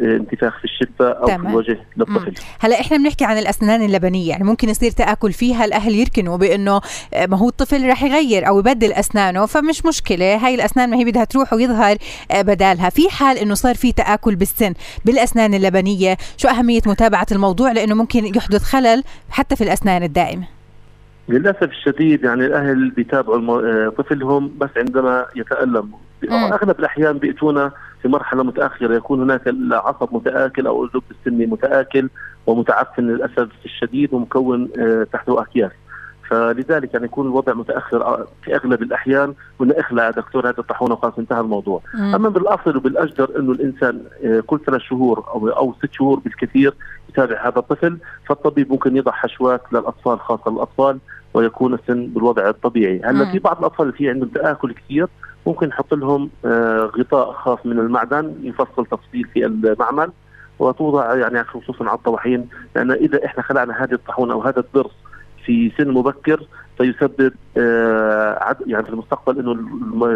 انتفاخ 0.00 0.58
في 0.58 0.64
الشفه 0.64 1.08
أو 1.10 1.26
تمام. 1.26 1.42
في 1.42 1.48
الوجه 1.48 1.78
للطفل. 1.96 2.32
هلا 2.60 2.80
إحنا 2.80 2.96
بنحكي 2.96 3.24
عن 3.24 3.38
الأسنان 3.38 3.82
اللبنية 3.82 4.28
يعني 4.28 4.44
ممكن 4.44 4.68
يصير 4.68 4.90
تأكل 4.90 5.32
فيها 5.32 5.64
الأهل 5.64 5.94
يركنوا 5.94 6.36
بإنه 6.36 6.80
آه، 7.14 7.26
ما 7.26 7.36
هو 7.36 7.48
الطفل 7.48 7.88
رح 7.88 8.02
يغير 8.02 8.48
أو 8.48 8.58
يبدل 8.58 8.92
أسنانه 8.92 9.46
فمش 9.46 9.86
مشكلة 9.86 10.46
هاي 10.46 10.54
الأسنان 10.54 10.90
ما 10.90 10.96
هي 10.96 11.04
بدها 11.04 11.24
تروح 11.24 11.52
ويظهر 11.52 11.96
آه، 12.30 12.42
بدالها. 12.42 12.90
في 12.90 13.10
حال 13.10 13.38
إنه 13.38 13.54
صار 13.54 13.74
في 13.74 13.92
تأكل 13.92 14.36
بالسن 14.36 14.74
بالأسنان 15.04 15.54
اللبنية 15.54 16.16
شو 16.36 16.48
أهمية 16.48 16.82
متابعة 16.86 17.26
الموضوع؟ 17.32 17.72
لإنه 17.72 17.94
ممكن 17.94 18.24
يحدث 18.36 18.62
خلل 18.62 19.04
حتى 19.30 19.56
في 19.56 19.64
الأسنان 19.64 20.02
الدائمة. 20.02 20.59
للأسف 21.30 21.62
الشديد 21.62 22.24
يعني 22.24 22.46
الأهل 22.46 22.90
بيتابعوا 22.90 23.62
آه، 23.62 23.88
طفلهم 23.88 24.50
بس 24.58 24.70
عندما 24.76 25.26
يتالم 25.36 25.90
أغلب 26.32 26.78
الأحيان 26.78 27.18
بيأتونا 27.18 27.72
في 28.02 28.08
مرحلة 28.08 28.42
متأخرة 28.42 28.94
يكون 28.94 29.22
هناك 29.22 29.48
العصب 29.48 30.08
متآكل 30.12 30.66
أو 30.66 30.84
اللب 30.84 31.02
السني 31.10 31.46
متآكل 31.46 32.08
ومتعفن 32.46 33.06
للأسف 33.06 33.48
الشديد 33.64 34.14
ومكون 34.14 34.68
آه، 34.78 35.06
تحته 35.12 35.42
أكياس. 35.42 35.70
فلذلك 36.30 36.94
يعني 36.94 37.06
يكون 37.06 37.26
الوضع 37.26 37.54
متأخر 37.54 38.02
آه، 38.02 38.26
في 38.44 38.54
أغلب 38.56 38.82
الأحيان 38.82 39.34
قلنا 39.58 39.80
اخلع 39.80 40.10
دكتور 40.10 40.48
هذا 40.48 40.58
الطاحونه 40.58 40.94
وخلاص 40.94 41.18
انتهى 41.18 41.40
الموضوع. 41.40 41.82
مم. 41.94 42.14
أما 42.14 42.28
بالأصل 42.28 42.76
وبالأجدر 42.76 43.30
إنه 43.38 43.52
الإنسان 43.52 44.02
كل 44.46 44.60
ثلاث 44.66 44.80
شهور 44.80 45.24
أو 45.28 45.48
أو 45.48 45.74
ست 45.82 45.92
شهور 45.92 46.18
بالكثير 46.18 46.74
يتابع 47.08 47.48
هذا 47.48 47.58
الطفل 47.58 47.98
فالطبيب 48.26 48.70
ممكن 48.70 48.96
يضع 48.96 49.12
حشوات 49.12 49.60
للأطفال 49.72 50.20
خاصة 50.20 50.50
للاطفال 50.50 50.98
ويكون 51.34 51.74
السن 51.74 52.06
بالوضع 52.06 52.48
الطبيعي. 52.48 53.00
هلا 53.04 53.32
في 53.32 53.38
بعض 53.38 53.58
الأطفال 53.58 53.86
اللي 53.86 53.96
في 53.96 54.10
عندهم 54.10 54.28
تآكل 54.28 54.72
كثير 54.72 55.06
ممكن 55.46 55.66
نحط 55.66 55.94
لهم 55.94 56.30
آه، 56.44 56.90
غطاء 56.98 57.32
خاص 57.32 57.58
من 57.64 57.78
المعدن 57.78 58.34
يفصل 58.42 58.86
تفصيل 58.86 59.24
في 59.34 59.46
المعمل 59.46 60.10
وتوضع 60.58 61.14
يعني 61.14 61.44
خصوصا 61.44 61.84
على 61.84 61.98
الطواحين. 61.98 62.48
لأن 62.76 62.90
إذا 62.90 63.24
إحنا 63.24 63.42
خلعنا 63.42 63.84
هذه 63.84 63.92
الطاحونة 63.92 64.32
أو 64.34 64.42
هذا 64.42 64.60
الضرس 64.60 64.94
في 65.44 65.72
سن 65.78 65.88
مبكر 65.88 66.46
فيسبب 66.80 67.32
آه 67.56 68.56
يعني 68.66 68.84
في 68.84 68.90
المستقبل 68.90 69.38
إنه 69.38 69.52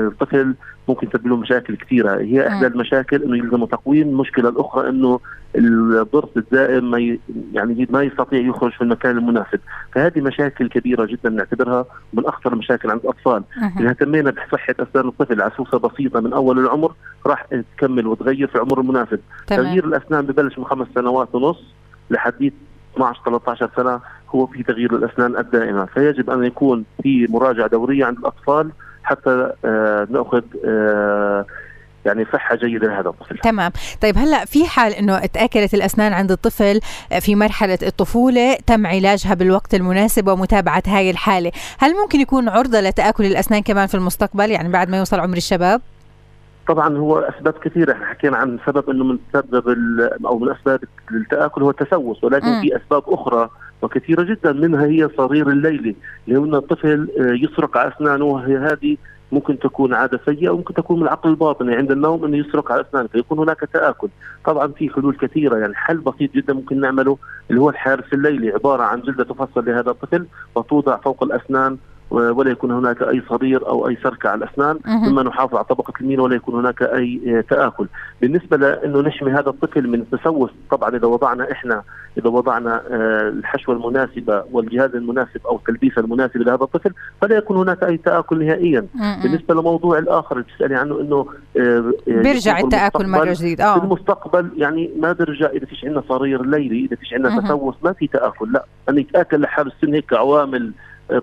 الطفل 0.07 0.55
ممكن 0.89 1.09
تسبب 1.09 1.27
له 1.27 1.37
مشاكل 1.37 1.77
كثيرة. 1.77 2.21
هي 2.21 2.49
إحدى 2.49 2.67
المشاكل 2.67 3.23
إنه 3.23 3.37
يلزم 3.37 3.65
تقويم. 3.65 4.09
المشكلة 4.09 4.49
الأخرى 4.49 4.89
إنه 4.89 5.21
الضرس 5.57 6.29
الدائم 6.37 6.91
ما 6.91 7.17
يعني 7.53 7.89
ما 7.91 8.03
يستطيع 8.03 8.41
يخرج 8.41 8.73
في 8.73 8.83
المكان 8.83 9.19
المناسب. 9.19 9.61
فهذه 9.93 10.21
مشاكل 10.21 10.69
كبيرة 10.69 11.05
جدا 11.05 11.31
نعتبرها 11.31 11.85
من 12.13 12.27
أخطر 12.27 12.53
المشاكل 12.53 12.91
عند 12.91 13.01
الأطفال. 13.01 13.43
إذا 13.81 13.89
اهتمينا 13.91 14.31
بصحة 14.31 14.75
أسنان 14.81 15.09
الطفل 15.09 15.43
عسوسة 15.43 15.79
بسيطة 15.79 16.21
من 16.21 16.33
أول 16.33 16.59
العمر 16.59 16.95
راح 17.27 17.47
تكمل 17.77 18.07
وتغير 18.07 18.47
في 18.47 18.55
العمر 18.55 18.81
المناسب. 18.81 19.21
تغيير 19.47 19.85
الأسنان 19.85 20.27
ببلش 20.27 20.59
من 20.59 20.65
خمس 20.65 20.87
سنوات 20.95 21.35
ونص 21.35 21.63
لحديت 22.11 22.55
12 22.95 23.21
13 23.25 23.71
سنة 23.77 24.01
هو 24.35 24.47
في 24.47 24.63
تغيير 24.63 24.95
الأسنان 24.97 25.37
الدائمة. 25.37 25.85
فيجب 25.85 26.31
أن 26.31 26.45
يكون 26.45 26.85
في 27.03 27.27
مراجعة 27.31 27.67
دورية 27.67 28.05
عند 28.05 28.19
الأطفال 28.19 28.71
حتى 29.05 29.53
آه 29.65 30.07
نأخذ 30.11 30.43
آه 30.67 31.45
يعني 32.05 32.27
صحة 32.33 32.57
جيدة 32.57 32.87
لهذا 32.87 33.09
الطفل. 33.09 33.39
تمام. 33.39 33.73
طيب 34.01 34.19
هلأ 34.19 34.45
في 34.45 34.67
حال 34.67 34.93
أنه 34.93 35.27
تآكلت 35.27 35.75
الأسنان 35.75 36.13
عند 36.13 36.31
الطفل 36.33 36.81
في 37.21 37.35
مرحلة 37.37 37.79
الطفولة 37.83 38.57
تم 38.67 38.87
علاجها 38.87 39.35
بالوقت 39.35 39.75
المناسب 39.75 40.29
ومتابعة 40.29 40.83
هاي 40.87 41.11
الحالة 41.11 41.53
هل 41.79 41.95
ممكن 42.03 42.21
يكون 42.21 42.49
عرضة 42.49 42.81
لتآكل 42.81 43.25
الأسنان 43.25 43.63
كمان 43.63 43.87
في 43.87 43.95
المستقبل؟ 43.95 44.51
يعني 44.51 44.69
بعد 44.69 44.89
ما 44.91 44.99
يوصل 44.99 45.21
عمر 45.21 45.37
الشباب؟ 45.37 45.81
طبعا 46.69 46.97
هو 46.97 47.19
أسباب 47.19 47.53
كثيرة. 47.53 47.93
إحنا 47.93 48.07
حكينا 48.07 48.37
عن 48.37 48.59
سبب 48.67 48.91
إنه 48.91 49.05
من 49.05 49.19
سبب 49.33 49.79
أو 50.27 50.39
من 50.39 50.51
أسباب 50.51 50.81
التآكل 51.11 51.63
هو 51.63 51.71
التسوس 51.71 52.25
ولكن 52.25 52.47
م. 52.47 52.61
في 52.61 52.77
أسباب 52.77 53.03
أخرى 53.07 53.49
وكثيرة 53.83 54.23
جدا. 54.23 54.53
منها 54.53 54.87
هي 54.87 55.09
صرير 55.17 55.49
الليلي 55.49 55.97
اللي 56.29 56.39
هو 56.39 56.45
الطفل 56.59 57.09
يسرق 57.19 57.77
على 57.77 57.93
أسنانه 57.97 58.25
وهي 58.25 58.57
هذه 58.57 58.97
ممكن 59.33 59.59
تكون 59.59 59.95
عادة 59.95 60.21
سيئة 60.27 60.49
وممكن 60.51 60.75
تكون 60.75 60.97
من 60.97 61.03
العقل 61.03 61.31
الباطني. 61.31 61.75
عند 61.75 61.91
النوم 61.91 62.25
إنه 62.25 62.37
يسرق 62.37 62.73
على 62.73 62.85
أسنانه 62.89 63.09
فيكون 63.09 63.39
هناك 63.39 63.61
تآكل. 63.73 64.09
طبعا 64.45 64.67
في 64.67 64.91
حلول 64.91 65.17
كثيرة 65.17 65.57
يعني 65.57 65.75
حل 65.75 65.99
بسيط 65.99 66.35
جدا 66.35 66.55
ممكن 66.55 66.81
نعمله 66.81 67.19
اللي 67.51 67.61
هو 67.61 67.71
الحارس 67.71 68.13
الليلي. 68.13 68.51
عبارة 68.51 68.83
عن 68.83 69.01
جلدة 69.01 69.25
تفصل 69.25 69.65
لهذا 69.65 69.91
الطفل 69.91 70.27
وتوضع 70.55 70.97
فوق 70.97 71.23
الأسنان 71.23 71.77
ولا 72.15 72.51
يكون 72.51 72.71
هناك 72.71 73.03
أي 73.03 73.23
صدير 73.31 73.69
أو 73.69 73.89
أي 73.89 73.99
سرقه 74.03 74.29
على 74.29 74.45
الأسنان 74.45 74.79
ثم 75.05 75.21
نحافظ 75.21 75.55
على 75.55 75.65
طبقة 75.65 75.93
المين 76.01 76.21
ولا 76.21 76.37
يكون 76.37 76.55
هناك 76.55 76.83
أي 76.83 77.43
تآكل. 77.51 77.89
بالنسبة 78.21 78.57
لأنه 78.57 79.01
نحمي 79.01 79.33
هذا 79.33 79.49
الطفل 79.49 79.89
من 79.89 80.01
التسوس 80.01 80.51
طبعا 80.71 80.97
إذا 80.97 81.07
وضعنا 81.07 81.53
إحنا 81.53 81.83
إذا 82.19 82.29
وضعنا 82.29 82.83
آه، 82.91 83.29
الحشوة 83.29 83.75
المناسبة 83.75 84.45
والجهاز 84.53 84.95
المناسب 84.95 85.41
أو 85.47 85.57
التلبيسه 85.57 86.01
المناسبه 86.01 86.45
لهذا 86.45 86.63
الطفل 86.63 86.91
فلا 87.21 87.37
يكون 87.37 87.57
هناك 87.57 87.83
أي 87.83 87.97
تآكل 87.97 88.45
نهائيا. 88.45 88.87
بالنسبة 89.23 89.55
للموضوع 89.55 89.99
الآخر 89.99 90.37
اللي 90.37 90.47
بتسالي 90.53 90.75
عنه 90.75 91.01
إنه 91.01 91.27
آه، 91.57 91.93
آه، 92.09 92.23
بيرجع 92.23 92.59
التآكل 92.59 93.07
مره 93.07 93.33
جديده 93.33 93.65
آه. 93.65 93.79
في 93.79 93.85
المستقبل 93.85 94.51
يعني 94.57 94.91
ما 95.01 95.13
بيرجع 95.13 95.47
إذا 95.47 95.67
فيش 95.67 95.85
عندنا 95.85 96.03
صرير 96.09 96.43
ليلي 96.43 96.85
إذا 96.85 96.97
فيش 96.97 97.15
عندنا 97.15 97.41
تسوس 97.41 97.75
ما 97.85 97.93
في 97.93 98.07
تآكل 98.07 98.53
لا. 98.53 98.65
ان 98.89 98.99
يتآكل 98.99 99.41
لحال 99.41 99.67
السن 99.67 99.95
هيك 99.95 100.13
عوامل 100.13 100.73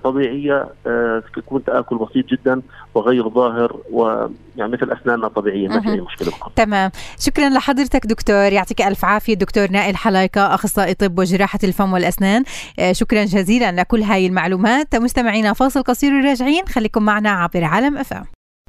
طبيعية 0.04 0.68
آه، 0.88 1.24
تكون 1.36 1.64
تاكل 1.64 1.98
بسيط 1.98 2.26
جدا 2.26 2.62
وغير 2.96 3.30
ظاهر 3.30 3.78
ويعني 3.92 4.72
مثل 4.72 4.92
أسناننا 5.02 5.28
طبيعية 5.28 5.68
ما 5.68 5.82
في 5.82 5.90
أي 5.90 6.02
مشكلة 6.02 6.30
بقى. 6.30 6.52
تمام. 6.56 6.92
شكرا 7.20 7.50
لحضرتك 7.50 8.06
دكتور. 8.08 8.36
يعطيك 8.36 8.82
ألف 8.82 9.06
عافية 9.06 9.34
دكتور 9.34 9.72
نائل 9.72 9.96
حلايقة 9.98 10.54
أخصائي 10.54 10.94
طب 10.94 11.20
وجراحة 11.20 11.60
الفم 11.64 11.94
والأسنان. 11.94 12.44
آه، 12.80 12.92
شكرا 12.92 13.24
جزيلا 13.24 13.72
لكل 13.72 14.02
هاي 14.02 14.28
المعلومات. 14.28 14.96
مستمعينا 14.96 15.54
فاصل 15.54 15.84
قصير 15.84 16.14
وراجعين. 16.14 16.66
خليكم 16.68 17.04
معنا 17.04 17.30
عبر 17.30 17.64
عالم 17.64 17.98
FM. 17.98 18.26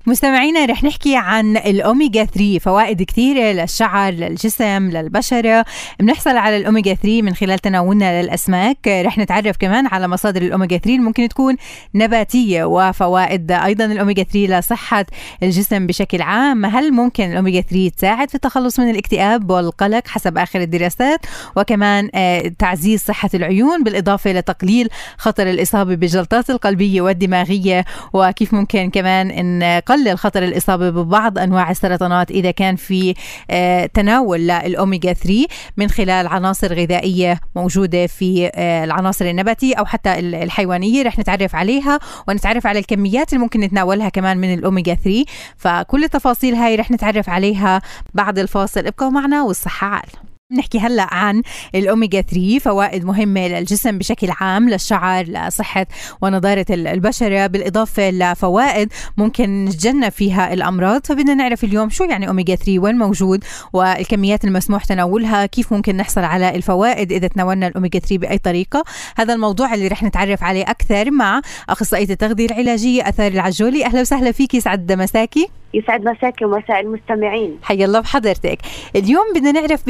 مستمعينا 0.07 0.65
رح 0.65 0.85
نحكي 0.85 1.17
عن 1.17 1.57
الاوميجا 1.57 2.25
3 2.25 2.59
فوائد 2.59 3.03
كثيرة 3.03 3.53
للشعر 3.53 4.13
للجسم 4.13 4.91
للبشرة. 4.91 5.65
بنحصل 6.01 6.37
على 6.37 6.57
الاوميجا 6.57 6.95
3 6.95 7.23
من 7.23 7.35
خلال 7.35 7.59
تناولنا 7.59 8.23
للأسماك. 8.23 8.89
رح 8.89 9.19
نتعرف 9.19 9.57
كمان 9.57 9.87
على 9.87 10.09
مصادر 10.09 10.43
الاوميجا 10.43 10.77
3 10.77 10.99
ممكن 10.99 11.29
تكون 11.29 11.57
نباتية 11.95 12.65
وفوائد 12.65 13.53
أيضا 13.53 13.85
الاوميجا 13.85 14.23
3 14.23 14.59
لصحة 14.59 15.07
الجسم 15.43 15.87
بشكل 15.87 16.23
عام. 16.23 16.67
هل 16.67 16.93
ممكن 16.93 17.31
الاوميجا 17.31 17.61
3 17.61 17.89
تساعد 17.89 18.29
في 18.29 18.35
التخلص 18.35 18.81
من 18.81 18.91
الاكتئاب 18.91 19.51
والقلق 19.51 20.09
حسب 20.09 20.39
آخر 20.39 20.61
الدراسات؟ 20.61 21.21
وكمان 21.57 22.11
آه، 22.15 22.53
تعزيز 22.59 23.01
صحة 23.01 23.31
العيون 23.35 23.85
بالإضافة 23.85 24.33
لتقليل 24.33 24.89
خطر 25.19 25.51
الإصابة 25.51 25.95
بالجلطات 25.95 26.51
القلبية 26.51 27.01
والدماغية. 27.01 27.85
وكيف 28.13 28.55
ممكن 28.55 28.91
كمان 28.91 29.31
إن 29.31 29.81
يقلل 29.93 30.19
خطر 30.19 30.43
الإصابة 30.43 30.91
ببعض 30.91 31.39
أنواع 31.39 31.71
السرطانات 31.71 32.31
إذا 32.31 32.51
كان 32.51 32.77
في 32.77 33.15
آه، 33.51 33.87
تناول 33.87 34.41
للأوميجا 34.41 35.13
3 35.13 35.47
من 35.77 35.89
خلال 35.89 36.27
عناصر 36.27 36.75
غذائية 36.75 37.41
موجودة 37.57 38.07
في 38.07 38.51
آه، 38.55 38.85
العناصر 38.85 39.25
النباتية 39.25 39.75
أو 39.75 39.85
حتى 39.85 40.19
الحيوانية 40.19 41.03
رح 41.03 41.19
نتعرف 41.19 41.55
عليها 41.55 41.99
ونتعرف 42.29 42.67
على 42.67 42.79
الكميات 42.79 43.33
اللي 43.33 43.43
ممكن 43.43 43.61
نتناولها 43.61 44.09
كمان 44.09 44.39
من 44.39 44.55
الأوميجا 44.55 44.95
3 44.95 45.25
فكل 45.57 46.05
التفاصيل 46.05 46.55
هاي 46.55 46.77
رح 46.77 46.91
نتعرف 46.91 47.29
عليها 47.29 47.83
بعد 48.15 48.39
الفاصل. 48.39 48.87
ابقوا 48.87 49.11
معنا 49.11 49.43
والصحة 49.43 49.87
عال. 49.87 50.32
نحكي 50.53 50.79
هلا 50.79 51.15
عن 51.15 51.43
الاوميجا 51.75 52.21
3 52.21 52.59
فوائد 52.59 53.05
مهمة 53.05 53.49
للجسم 53.49 53.99
بشكل 53.99 54.29
عام 54.41 54.69
للشعر 54.69 55.25
لصحة 55.25 55.87
ونضاره 56.23 56.67
البشرة 56.71 57.47
بالإضافة 57.47 58.11
لفوائد 58.11 58.93
ممكن 59.17 59.65
نتجنب 59.65 60.09
فيها 60.13 60.53
الأمراض. 60.53 61.07
فبدنا 61.07 61.35
نعرف 61.35 61.65
اليوم 61.65 61.91
شو 61.91 62.05
يعني 62.05 62.29
اوميجا 62.29 62.55
3 62.55 62.79
وين 62.79 62.99
موجود 62.99 63.45
والكميات 63.73 64.45
المسموح 64.45 64.85
تناولها 64.85 65.47
كيف 65.47 65.73
ممكن 65.73 65.97
نحصل 65.97 66.21
على 66.21 66.55
الفوائد 66.55 67.13
إذا 67.13 67.27
تناولنا 67.27 67.67
الاوميجا 67.67 67.99
3 67.99 68.19
بأي 68.19 68.39
طريقة. 68.39 68.85
هذا 69.17 69.35
الموضوع 69.35 69.75
اللي 69.75 69.89
رح 69.89 70.03
نتعرف 70.03 70.43
عليه 70.43 70.63
أكثر 70.63 71.11
مع 71.11 71.41
أخصائية 71.69 72.11
التغذية 72.11 72.47
العلاجية 72.47 73.09
أثار 73.09 73.33
العجولي. 73.33 73.85
أهلا 73.85 74.01
وسهلا 74.01 74.33
فيك 74.33 74.55
يسعد 74.55 74.93
مساكي. 74.93 75.49
يسعد 75.75 76.05
مساكي 76.05 76.45
ومساء 76.45 76.81
المستمعين. 76.81 77.59
حيا 77.63 77.85
الله 77.85 78.01
بحضرتك. 78.01 78.59
اليوم 78.97 79.25
بدنا 79.35 79.53
نعرف 79.53 79.87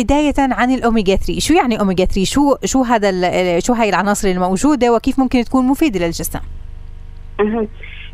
عن 0.53 0.71
الأوميجا 0.71 1.17
3 1.17 1.41
شو 1.41 1.55
يعني 1.55 1.81
أوميجا 1.81 2.05
3 2.05 2.25
شو 2.25 2.57
شو 2.65 2.83
هذا 2.83 3.11
شو 3.61 3.73
هاي 3.73 3.88
العناصر 3.88 4.29
الموجودة 4.29 4.95
وكيف 4.95 5.19
ممكن 5.19 5.45
تكون 5.45 5.67
مفيدة 5.67 6.07
للجسم؟ 6.07 6.41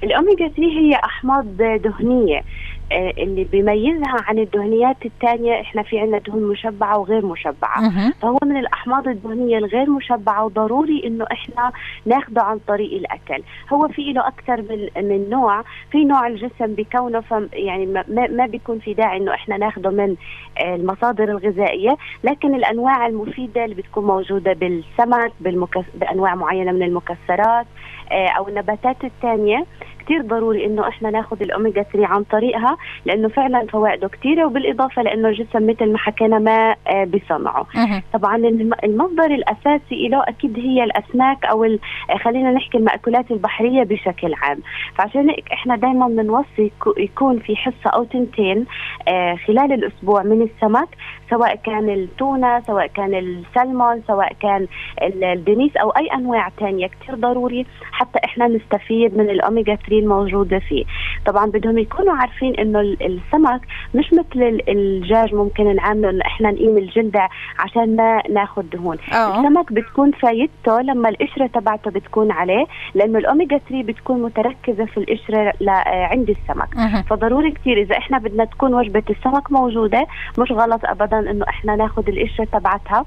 الأوميجا 0.03 0.48
3 0.48 0.62
هي 0.62 0.94
أحماض 0.94 1.57
دهنية. 1.57 2.38
آه، 2.38 2.44
اللي 2.92 3.44
بيميزها 3.44 4.16
عن 4.27 4.38
الدهنيات 4.38 4.96
الثانية 5.05 5.61
إحنا 5.61 5.83
في 5.83 5.98
عندنا 5.98 6.18
دهون 6.18 6.42
مشبعة 6.42 6.98
وغير 6.98 7.27
مشبعة. 7.27 7.81
فهو 8.22 8.38
من 8.44 8.57
الأحماض 8.57 9.09
الدهنية 9.09 9.59
الغير 9.59 9.90
مشبعة 9.90 10.44
وضروري 10.44 11.03
إنه 11.07 11.27
إحنا 11.33 11.72
ناخده 12.07 12.42
عن 12.42 12.59
طريق 12.68 12.92
الأكل. 12.92 13.42
هو 13.72 13.88
في 13.88 14.12
له 14.12 14.29
أكثر 14.29 14.62
من 14.62 15.09
من 15.09 15.31
نوع. 15.31 15.62
في 15.90 16.05
نوع 16.05 16.27
الجسم 16.27 16.66
بكونه 16.66 17.22
يعني 17.53 17.87
ما, 17.87 18.05
ما 18.09 18.46
بيكون 18.46 18.79
في 18.79 18.94
داعي 18.94 19.16
إنه 19.16 19.35
إحنا 19.35 19.57
ناخده 19.57 19.90
من 19.90 20.16
آه، 20.59 20.74
المصادر 20.74 21.24
الغذائية. 21.24 21.96
لكن 22.24 22.55
الأنواع 22.55 23.07
المفيدة 23.07 23.64
اللي 23.64 23.74
بتكون 23.74 24.05
موجودة 24.05 24.53
بالسمك 24.53 25.33
بالمكس... 25.40 25.85
بأنواع 25.94 26.35
معينة 26.35 26.72
من 26.72 26.83
المكسرات 26.83 27.66
آه، 28.07 28.07
أو 28.12 28.48
النباتات 28.48 29.04
الثانية 29.04 29.64
كثير 30.08 30.22
ضروري 30.22 30.66
إنه 30.66 30.88
إحنا 30.88 31.10
ناخذ 31.10 31.42
الاوميجا 31.42 31.82
3 31.82 32.06
عن 32.06 32.22
طريقها 32.24 32.76
لأنه 33.04 33.28
فعلا 33.28 33.66
فوائده 33.66 34.08
كثيره 34.08 34.46
وبالإضافة 34.46 35.02
لأنه 35.02 35.28
الجسم 35.28 35.66
مثل 35.66 35.92
ما 35.92 35.98
حكينا 35.98 36.38
ما 36.38 36.74
آه، 36.86 37.04
بصنعه 37.04 37.66
طبعا 38.12 38.36
المصدر 38.84 39.24
الأساسي 39.24 40.08
له 40.08 40.22
أكيد 40.28 40.58
هي 40.58 40.84
الأسماك 40.84 41.44
أو 41.44 41.64
آه، 41.64 41.78
خلينا 42.24 42.52
نحكي 42.52 42.78
المأكولات 42.78 43.30
البحرية 43.30 43.82
بشكل 43.82 44.34
عام. 44.34 44.58
فعشان 44.94 45.30
هيك 45.30 45.52
إحنا 45.52 45.76
دائما 45.76 46.08
بنوصي 46.08 46.72
يكون 46.96 47.38
في 47.38 47.56
حصة 47.56 47.90
أو 47.94 48.04
تنتين 48.04 48.66
آه، 49.08 49.34
خلال 49.46 49.72
الأسبوع 49.72 50.22
من 50.22 50.42
السمك 50.42 50.88
سواء 51.30 51.54
كان 51.54 51.88
التونة 51.90 52.60
سواء 52.60 52.86
كان 52.86 53.14
السلمون 53.14 54.02
سواء 54.06 54.32
كان 54.40 54.66
الدنيس 55.22 55.76
أو 55.76 55.90
أي 55.90 56.06
أنواع 56.06 56.48
ثانية 56.48 56.86
كثير 56.86 57.14
ضروري 57.14 57.66
حتى 57.98 58.18
إحنا 58.24 58.48
نستفيد 58.48 59.16
من 59.18 59.30
الاوميجا 59.30 59.74
3 59.74 59.98
الموجودة 59.98 60.58
فيه. 60.58 60.84
طبعا 61.26 61.46
بدهم 61.46 61.78
يكونوا 61.78 62.14
عارفين 62.14 62.54
إنه 62.54 62.80
السمك 62.80 63.61
مش 63.94 64.12
مثل 64.12 64.61
الدجاج 64.68 65.34
ممكن 65.34 65.74
نعمله 65.76 66.11
إنه 66.11 66.22
إحنا 66.26 66.50
نقيم 66.50 66.78
الجلدة 66.78 67.28
عشان 67.58 67.96
ما 67.96 68.22
ناخذ 68.30 68.62
دهون. 68.62 68.96
أوه. 69.12 69.40
السمك 69.40 69.72
بتكون 69.72 70.11
فايدته 70.11 70.80
لما 70.80 71.08
القشرة 71.08 71.46
تبعته 71.46 71.90
بتكون 71.90 72.30
عليه 72.32 72.66
لأنه 72.94 73.18
الاوميجا 73.18 73.58
3 73.58 73.82
بتكون 73.82 74.22
متركزة 74.22 74.84
في 74.84 74.98
القشرة 74.98 75.52
عند 75.87 76.30
السمك. 76.30 76.76
أه. 76.76 77.02
فضروري 77.02 77.50
كثير 77.50 77.80
إذا 77.82 77.98
إحنا 77.98 78.18
بدنا 78.18 78.44
تكون 78.44 78.74
وجبة 78.74 79.02
السمك 79.11 79.52
موجودة 79.52 80.06
مش 80.38 80.52
غلط 80.52 80.80
ابدا 80.84 81.30
إنه 81.30 81.44
إحنا 81.48 81.76
ناخذ 81.76 82.08
القشرة 82.08 82.44
تبعتها. 82.44 83.04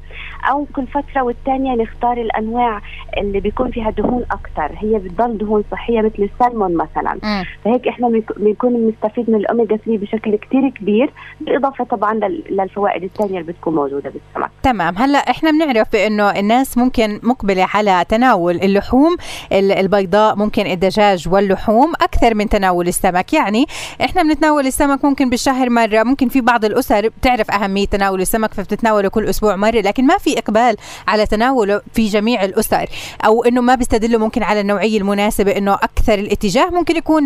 أو 0.51 0.65
كل 0.75 0.87
فترة 0.87 1.21
والثانيه 1.21 1.75
نختار 1.75 2.17
الأنواع 2.17 2.81
اللي 3.17 3.39
بيكون 3.39 3.71
فيها 3.71 3.89
دهون 3.89 4.25
أكثر 4.31 4.71
هي 4.81 4.99
بتضل 4.99 5.37
دهون 5.37 5.63
صحية 5.71 6.01
مثل 6.01 6.29
السلمون 6.33 6.75
مثلا. 6.75 7.19
أه. 7.23 7.45
فهيك 7.65 7.87
إحنا 7.87 8.21
بنكون 8.37 8.73
بنستفيد 8.73 9.29
من 9.29 9.35
الأوميجا 9.35 9.75
3 9.75 9.97
بشكل 9.97 10.35
كثير 10.35 10.69
كبير 10.69 11.13
بالإضافة 11.41 11.83
طبعا 11.83 12.13
للفوائد 12.49 13.03
الثانية 13.03 13.39
اللي 13.39 13.51
بتكون 13.53 13.75
موجودة 13.75 14.09
بالسمك. 14.09 14.51
تمام. 14.63 14.97
هلأ 14.97 15.17
إحنا 15.19 15.51
بنعرف 15.51 15.87
بإنه 15.93 16.29
الناس 16.39 16.77
ممكن 16.77 17.19
مقبلة 17.23 17.67
على 17.73 18.05
تناول 18.09 18.55
اللحوم 18.55 19.15
البيضاء 19.51 20.35
ممكن 20.35 20.65
الدجاج 20.67 21.27
واللحوم 21.29 21.93
أكثر 22.01 22.35
من 22.35 22.49
تناول 22.49 22.87
السمك. 22.87 23.33
يعني 23.33 23.65
إحنا 24.01 24.23
بنتناول 24.23 24.67
السمك 24.67 25.05
ممكن 25.05 25.29
بالشهر 25.29 25.69
مرة 25.69 26.03
ممكن 26.03 26.27
في 26.29 26.41
بعض 26.41 26.65
الأسر 26.65 27.07
بتعرف 27.07 27.51
أهمية 27.51 27.85
تناول 27.85 28.21
السمك 28.21 28.53
فبتتناوله 28.53 29.09
كل 29.09 29.25
أسبوع 29.25 29.55
مرة 29.55 29.81
لكن 29.81 30.05
ما 30.05 30.17
في 30.17 30.37
إقبال 30.39 30.75
على 31.07 31.25
تناوله 31.25 31.81
في 31.93 32.07
جميع 32.07 32.43
الأسر 32.43 32.85
أو 33.25 33.43
إنه 33.43 33.61
ما 33.61 33.75
بيستدلوا 33.75 34.19
ممكن 34.19 34.43
على 34.43 34.61
النوعية 34.71 34.97
المناسبة 34.97 35.57
إنه 35.57 35.73
أكثر 35.73 36.13
الاتجاه 36.13 36.69
ممكن 36.69 36.95
يكون 36.95 37.25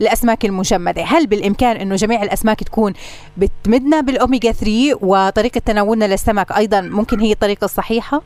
للأسماك 0.00 0.44
المجمده 0.44 1.02
هل 1.02 1.26
بالإمكان 1.26 1.76
إنه 1.76 1.94
جميع 1.94 2.22
الأسماك 2.22 2.62
تكون 2.62 2.92
بتمدنا 3.36 4.00
بالاوميجا 4.00 4.52
3 4.52 4.98
وطريقة 5.02 5.58
تناولنا 5.58 6.04
للسمك 6.04 6.52
أيضا 6.52 6.80
ممكن 6.80 7.20
هي 7.20 7.32
الطريقة 7.32 7.64
الصحيحة؟ 7.64 8.22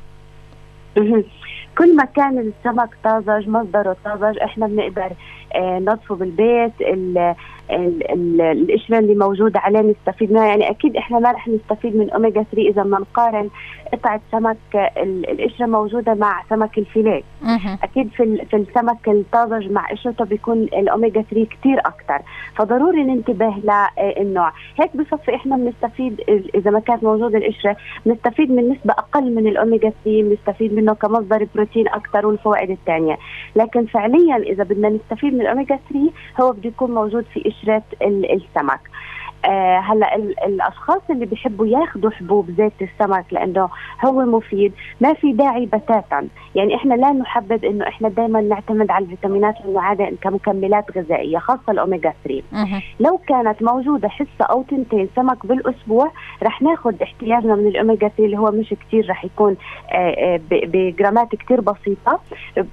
كل 1.79 1.97
ما 1.97 2.05
كان 2.05 2.39
السمك 2.39 2.89
طازج 3.05 3.49
مصدره 3.49 3.97
طازج 4.05 4.39
إحنا 4.39 4.67
بنقدر 4.67 5.11
آه، 5.55 5.79
نظفه 5.79 6.15
بالبيت 6.15 6.73
القشره 7.71 8.99
اللي 8.99 9.15
موجوده 9.15 9.61
عليه 9.61 9.81
نستفيد 9.81 10.33
منها 10.33 10.47
يعني 10.47 10.71
أكيد 10.71 10.97
إحنا 10.97 11.19
ما 11.19 11.31
رح 11.31 11.49
نستفيد 11.49 11.97
من 11.97 12.11
أوميجا 12.11 12.43
3 12.43 12.69
إذا 12.69 12.83
بدنا 12.83 12.99
نقارن 12.99 13.49
قطعة 13.93 14.21
سمك 14.33 14.57
القشره 15.29 15.67
موجودة 15.67 16.15
مع 16.15 16.43
سمك 16.51 16.79
الفيليه. 16.79 17.23
أكيد 17.83 18.09
في 18.17 18.45
في 18.51 18.57
السمك 18.57 19.09
الطازج 19.09 19.71
مع 19.71 19.91
قشرته 19.91 20.25
بيكون 20.25 20.63
الأوميجا 20.63 21.23
3 21.23 21.47
كثير 21.51 21.79
أكثر 21.79 22.19
فضروري 22.57 23.03
ننتبه 23.03 23.55
للنوع 24.19 24.53
هيك 24.81 24.97
بصفي 24.97 25.35
إحنا 25.35 25.57
بنستفيد 25.57 26.21
إذا 26.55 26.71
ما 26.71 26.81
كانت 26.81 27.05
موجوده 27.05 27.39
القشره 27.39 27.77
بنستفيد 28.07 28.51
من 28.51 28.69
نسبة 28.69 28.93
أقل 28.93 29.35
من 29.35 29.47
الأوميجا 29.47 29.93
3 30.05 30.23
بنستفيد 30.23 30.73
منه 30.75 30.95
كمصدر 30.95 31.47
بروتين 31.55 31.89
أكثر 31.89 32.27
والفوائد 32.27 32.71
الثانية. 32.71 33.19
لكن 33.57 33.87
فعليا 33.87 34.37
إذا 34.37 34.65
بدنا 34.65 34.89
نستفيد 34.89 35.35
من 35.35 35.41
الأوميجا 35.41 35.79
3 35.93 36.11
هو 36.41 36.53
بده 36.53 36.69
يكون 36.69 36.91
موجود 36.91 37.25
في 37.35 37.49
قشره 37.63 37.83
السمك. 38.03 38.81
آه 39.47 39.79
هلا 39.79 40.15
الأشخاص 40.47 41.01
اللي 41.11 41.27
بيحبوا 41.27 41.67
ياخذوا 41.67 42.11
حبوب 42.11 42.51
زيت 42.51 42.73
السمك 42.83 43.25
لأنه 43.31 43.69
هو 44.05 44.25
مفيد 44.25 44.73
ما 45.01 45.15
في 45.15 45.33
داعي 45.33 45.67
بتاتا. 45.67 46.29
يعني 46.55 46.75
إحنا 46.77 46.95
لا 46.95 47.13
نحبذ 47.13 47.65
إنه 47.65 47.89
إحنا 47.89 48.09
دائما 48.09 48.41
نعتمد 48.41 48.91
على 48.91 49.05
الفيتامينات 49.05 49.55
المعاده 49.65 50.13
كمكملات 50.21 50.99
غذائية 50.99 51.39
خاصة 51.39 51.63
الاوميجا 51.73 52.13
3 52.25 52.43
لو 53.01 53.19
كانت 53.29 53.63
موجودة 53.63 54.09
حصة 54.09 54.45
أو 54.51 54.63
تنتين 54.63 55.09
سمك 55.17 55.47
بالأسبوع 55.47 56.11
رح 56.43 56.63
ناخذ 56.63 57.03
احتياجنا 57.03 57.55
من 57.55 57.67
الاوميجا 57.67 58.09
3 58.09 58.25
اللي 58.25 58.39
هو 58.39 58.51
مش 58.51 58.75
كثير 58.89 59.11
رح 59.11 59.25
يكون 59.25 59.57
آه، 59.93 59.95
آه، 59.95 60.41
بجرامات 60.51 61.29
كثير 61.37 61.61
بسيطة 61.61 62.21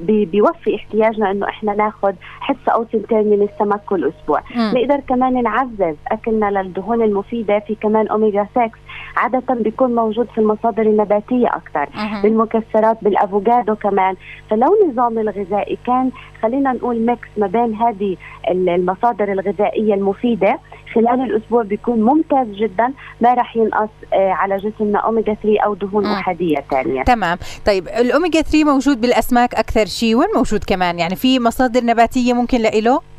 بيوفي 0.02 0.76
احتياجنا 0.76 1.32
إنه 1.32 1.50
إحنا 1.50 1.76
ناخذ 1.76 2.14
حصة 2.40 2.72
أو 2.74 2.84
تنتين 2.84 3.28
من 3.30 3.42
السمك 3.42 3.82
كل 3.86 4.08
أسبوع. 4.08 4.42
نقدر 4.74 5.00
كمان 5.08 5.44
نعزز 5.44 5.96
أكلنا 6.12 6.52
الدهون 6.66 7.02
المفيدة 7.02 7.60
في 7.60 7.76
كمان 7.76 8.08
أوميجا 8.08 8.48
6 8.52 8.72
عادة 9.18 9.54
بيكون 9.54 9.96
موجود 9.96 10.28
في 10.36 10.38
المصادر 10.38 10.82
النباتية 10.82 11.48
أكثر 11.48 11.90
أه. 11.96 12.22
بالمكسرات 12.22 12.98
بالأفوكادو 13.02 13.76
كمان 13.76 14.16
فلو 14.50 14.68
النظام 14.84 15.20
الغذائي 15.20 15.78
كان 15.88 16.12
خلينا 16.42 16.74
نقول 16.74 17.06
mix 17.06 17.28
ما 17.38 17.48
بين 17.48 17.76
هذه 17.76 18.18
المصادر 18.50 19.32
الغذائية 19.32 19.94
المفيدة 19.94 20.60
خلال 20.94 21.22
الأسبوع 21.22 21.64
بيكون 21.64 22.02
ممتاز 22.02 22.48
جدا 22.48 22.94
ما 23.22 23.34
راح 23.34 23.56
ينقص 23.56 23.90
آه، 24.14 24.30
على 24.30 24.58
جسمنا 24.58 25.00
أوميجا 25.00 25.34
3 25.34 25.60
أو 25.66 25.74
دهون. 25.74 26.06
أحادية 26.06 26.58
ثانية 26.72 27.04
تمام 27.04 27.38
طيب 27.66 27.88
الأوميجا 27.88 28.42
3 28.42 28.64
موجود 28.64 29.02
بالأسماك 29.02 29.56
أكثر 29.56 29.86
شيء 29.86 30.16
وين 30.16 30.28
موجود 30.36 30.64
كمان 30.64 31.00
يعني 31.00 31.16
في 31.16 31.40
مصادر 31.40 31.86
نباتية 31.86 32.34
ممكن 32.34 32.58
لإله؟ 32.58 33.13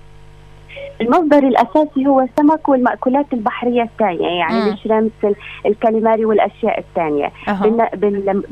المصدر 1.01 1.39
الأساسي 1.39 2.07
هو 2.07 2.21
السمك 2.21 2.69
والمأكولات 2.69 3.27
البحرية 3.33 3.83
الثانية 3.83 4.29
يعني 4.29 4.63
مم. 4.63 4.69
ال 4.73 4.81
shrimps 4.81 5.37
الكاليماري 5.67 6.25
والأشياء 6.25 6.79
الثانية 6.79 7.33
أه. 7.49 7.91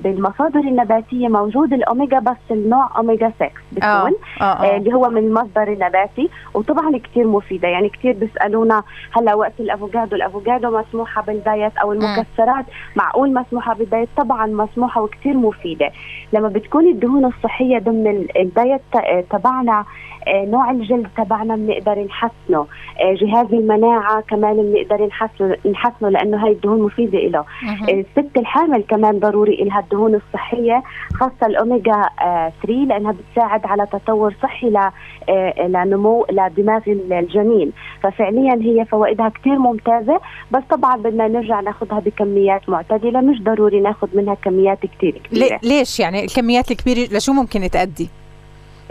بالمصادر 0.04 0.60
النباتية 0.60 1.28
موجود 1.28 1.72
الأوميجا 1.72 2.18
بس 2.18 2.36
النوع 2.50 2.88
أوميجا 2.96 3.32
6 3.36 3.48
بيكون 3.72 3.88
آه. 3.88 4.10
آه. 4.40 4.44
آه. 4.44 4.76
اللي 4.76 4.94
هو 4.94 5.10
من 5.10 5.18
المصدر 5.18 5.72
النباتي 5.72 6.30
وطبعا 6.54 6.98
كثير 6.98 7.26
مفيدة 7.26 7.68
يعني 7.68 7.88
كثير 7.88 8.12
بيسألونا 8.12 8.82
هلأ 9.12 9.34
وقت 9.34 9.60
الأفوكادو 9.60 10.16
الأفوكادو 10.16 10.78
مسموحة 10.78 11.22
بال 11.22 11.40
diet 11.40 11.76
أو 11.76 11.92
المكسرات 11.92 12.64
معقول 12.96 13.34
مسموحة 13.34 13.74
بال 13.74 13.85
diet 13.85 14.08
طبعا 14.16 14.46
مسموحة 14.46 15.02
وكثير 15.02 15.36
مفيدة 15.36 15.90
لما 16.32 16.48
بتكون 16.48 16.86
الدهون 16.86 17.24
الصحية 17.24 17.78
ضمن 17.78 18.26
ال 18.36 18.45
diet 18.45 18.80
تبعنا 19.30 19.84
آه، 20.28 20.44
نوع 20.44 20.70
الجلد 20.70 21.06
تبعنا 21.16 21.56
بنقدر 21.56 21.92
نحسنه 22.52 22.66
آه، 23.00 23.14
جهاز 23.14 23.46
المناعة 23.52 24.20
كمان 24.20 24.56
بنقدر 24.56 25.06
نحسنه 25.06 25.56
نحسنه 25.72 26.08
لأنه 26.08 26.44
هاي 26.44 26.52
الدهون 26.52 26.82
مفيدة 26.82 27.18
له 27.18 27.38
آه، 27.38 27.44
الست 27.90 28.36
الحامل 28.36 28.82
كمان 28.88 29.18
ضروري 29.18 29.56
لها 29.56 29.80
الدهون 29.80 30.14
الصحية 30.14 30.82
خاصة 31.14 31.46
الأوميجا 31.46 32.02
3 32.62 32.72
لأنها 32.72 33.12
بتساعد 33.12 33.66
على 33.66 33.86
تطور 33.86 34.34
صحي 34.42 34.90
لنمو 35.68 36.26
لدماغ 36.30 36.80
الجنين. 36.88 37.72
ففعليا 38.02 38.54
هي 38.62 38.84
فوائدها 38.84 39.28
كثير 39.28 39.58
ممتازة 39.58 40.20
بس 40.50 40.62
طبعا 40.70 40.96
بدنا 40.96 41.28
نرجع 41.28 41.60
ناخذها 41.60 42.00
بكميات 42.00 42.68
معتدلة 42.68 43.20
مش 43.20 43.42
ضروري 43.42 43.80
ناخذ 43.80 44.08
منها 44.14 44.34
كميات 44.34 44.78
كثير 44.86 45.22
كبيرة. 45.24 45.60
ليش 45.62 46.00
يعني 46.00 46.24
الكميات 46.24 46.70
الكبيرة؟ 46.70 47.16
لشو 47.16 47.32
ممكن 47.32 47.70
تأدي؟ 47.70 48.21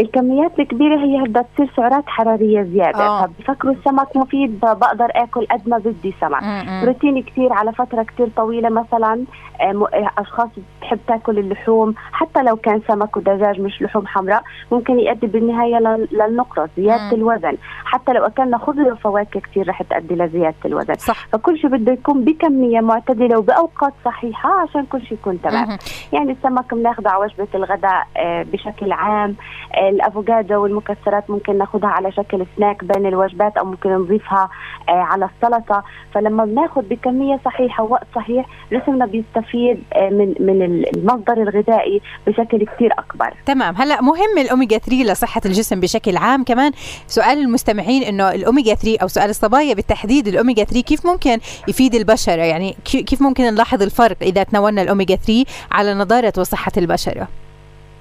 الكميات 0.02 0.60
الكبيرة 0.60 0.98
هي 1.00 1.24
بدها 1.24 1.46
تصير 1.56 1.72
سعرات 1.78 2.04
حرارية 2.08 2.62
زيادة. 2.64 3.00
آه. 3.08 3.26
فبفكروا 3.26 3.74
السمك 3.74 4.18
مفيد 4.18 4.60
بقدر 4.60 5.08
آكل 5.16 5.46
قد 5.52 5.70
ما 5.70 5.78
بدي 5.78 6.14
سمك. 6.22 6.42
بروتين 6.84 7.24
كثير 7.24 7.54
على 7.54 7.72
فترة 7.74 8.04
كثير 8.04 8.30
طويلة 8.38 8.70
مثلا 8.70 9.24
آه، 9.62 9.88
أشخاص 10.18 10.50
بتحب 10.80 11.00
تاكل 11.08 11.40
اللحوم. 11.40 11.94
حتى 12.12 12.42
لو 12.44 12.56
كان 12.56 12.82
سمك 12.88 13.18
ودجاج 13.18 13.62
مش 13.62 13.82
لحوم 13.82 14.08
حمراء 14.08 14.44
ممكن 14.72 15.00
يؤدي 15.00 15.28
بالنهاية 15.28 15.80
للنقرس 16.12 16.70
زيادة. 16.78 17.12
الوزن. 17.16 17.58
حتى 17.86 18.14
لو 18.14 18.26
أكلنا 18.26 18.58
خضر 18.58 18.92
وفواكه 18.94 19.40
كثير 19.40 19.70
رح 19.70 19.82
تؤدي 19.82 20.16
لزيادة 20.16 20.56
الوزن. 20.66 20.94
صح. 20.94 21.28
فكل 21.28 21.58
شيء 21.60 21.70
بده 21.70 21.92
يكون 21.94 22.24
بكمية 22.26 22.80
معتدلة 22.80 23.38
وبأوقات 23.40 23.94
صحيحة 24.06 24.50
عشان 24.62 24.86
كل 24.86 25.02
شيء 25.02 25.18
يكون 25.18 25.42
تمام. 25.42 25.78
يعني 26.14 26.32
السمك 26.32 26.74
بناخذه 26.74 27.10
على 27.10 27.24
وجبة 27.24 27.48
الغداء 27.56 28.08
آه، 28.18 28.44
بشكل 28.54 28.92
عام 28.92 29.36
آه، 29.76 29.91
الأفوكادو 29.92 30.64
والمكسرات 30.64 31.30
ممكن 31.30 31.58
ناخذها 31.58 31.90
على 31.90 32.12
شكل 32.12 32.46
سناك 32.58 32.84
بين 32.84 33.06
الوجبات 33.06 33.58
أو 33.58 33.66
ممكن 33.66 33.90
نضيفها 33.90 34.50
على 34.88 35.30
السلطة. 35.36 35.84
فلما 36.14 36.46
بناخذ 36.46 36.82
بكمية 36.82 37.40
صحيحة 37.46 37.84
ووقت 37.84 38.08
صحيح 38.16 38.46
جسمنا 38.72 39.06
بيستفيد 39.06 39.52
يستفيد 39.52 39.84
آه، 39.94 40.10
من 40.10 40.36
من 40.40 40.62
المصدر 40.96 41.34
الغذائي 41.34 42.02
بشكل 42.28 42.66
كثير 42.66 42.94
أكبر. 43.00 43.34
تمام. 43.46 43.76
هلأ 43.76 44.02
مهم 44.02 44.38
الاوميجا 44.38 44.78
3 44.78 45.04
لصحة 45.04 45.42
الجسم 45.46 45.80
بشكل 45.80 46.18
عام 46.18 46.44
كمان. 46.44 46.72
سؤال 47.08 47.38
المستمعين 47.38 48.04
إنه 48.04 48.32
الاوميجا 48.32 48.76
3 48.76 48.98
أو 49.02 49.08
سؤال 49.08 49.30
الصبايا 49.30 49.74
بالتحديد 49.74 50.28
الاوميجا 50.28 50.64
3 50.64 50.82
كيف 50.82 51.06
ممكن 51.06 51.38
يفيد 51.68 51.96
البشره 51.96 52.42
يعني 52.42 52.76
كيف 52.86 53.22
ممكن 53.22 53.44
نلاحظ 53.44 53.82
الفرق 53.82 54.18
إذا 54.22 54.44
تناولنا 54.44 54.82
الاوميجا 54.82 55.16
3 55.16 55.46
على 55.72 55.94
نضاره 55.94 56.34
وصحة 56.38 56.72
البشره 56.78 57.28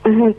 آه 0.06 0.34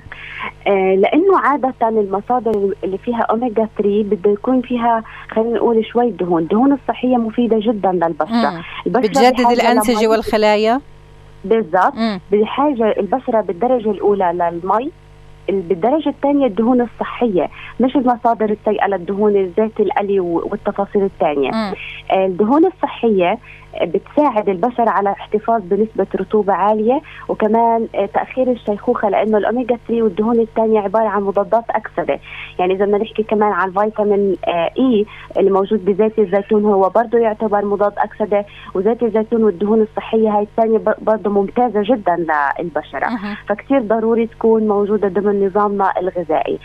لأنه 0.95 1.39
عادة 1.43 1.89
المصادر 1.89 2.73
اللي 2.83 2.97
فيها 2.97 3.21
اوميجا 3.21 3.67
3 3.77 4.03
بده 4.03 4.31
يكون 4.31 4.61
فيها 4.61 5.03
خلينا 5.31 5.55
نقول 5.55 5.85
شوي 5.85 6.11
دهون، 6.11 6.41
الدهون 6.41 6.73
الصحية 6.73 7.17
مفيدة 7.17 7.59
جدا 7.59 7.91
للبشرة. 7.91 8.63
بتجدد 8.85 9.51
الأنسجة 9.51 10.07
والخلايا؟ 10.07 10.81
بالضبط. 11.45 11.93
بحاجة 12.31 12.95
البشرة 12.99 13.41
بالدرجة 13.41 13.91
الأولى 13.91 14.31
للمي 14.33 14.91
بالدرجة 15.49 16.09
الثانية 16.09 16.45
الدهون 16.45 16.81
الصحية 16.81 17.49
مش 17.79 17.95
المصادر 17.95 18.45
السيئة 18.45 18.87
للدهون 18.87 19.35
الزيت 19.35 19.79
القلي 19.79 20.19
والتفاصيل 20.19 21.03
الثانية. 21.03 21.51
الدهون 22.13 22.65
الصحية 22.65 23.37
بتساعد 23.83 24.49
البشر 24.49 24.89
على 24.89 25.11
احتفاظ 25.11 25.61
بنسبة 25.65 26.07
رطوبة 26.15 26.53
عالية 26.53 27.01
وكمان 27.29 27.87
تأخير 28.13 28.51
الشيخوخة 28.51 29.09
لأنه 29.09 29.37
الأوميجا 29.37 29.77
3 29.87 30.03
والدهون 30.03 30.39
الثانية 30.39 30.79
عبارة 30.79 31.07
عن 31.07 31.21
مضادات 31.21 31.63
أكسدة. 31.69 32.19
يعني 32.59 32.73
إذا 32.73 32.85
بدنا 32.85 32.97
نحكي 32.97 33.23
كمان 33.23 33.51
عن 33.51 33.71
فيتامين 33.71 34.37
إي 34.77 35.05
اللي 35.37 35.51
موجود 35.51 35.85
بزيت 35.85 36.19
الزيتون 36.19 36.65
هو 36.65 36.89
برضه 36.89 37.17
يعتبر 37.17 37.65
مضاد 37.65 37.93
أكسدة. 37.97 38.45
وزيت 38.75 39.03
الزيتون 39.03 39.43
والدهون 39.43 39.81
الصحية 39.81 40.29
هاي 40.29 40.43
الثانية 40.43 40.81
برضه 41.01 41.29
ممتازة 41.29 41.81
جدا 41.83 42.25
للبشرة. 42.59 43.09
فكتير 43.47 43.81
ضروري 43.81 44.27
تكون 44.27 44.67
موجودة 44.67 45.07
ضمن 45.07 45.45
نظامنا 45.45 45.93
الغذائي. 45.99 46.59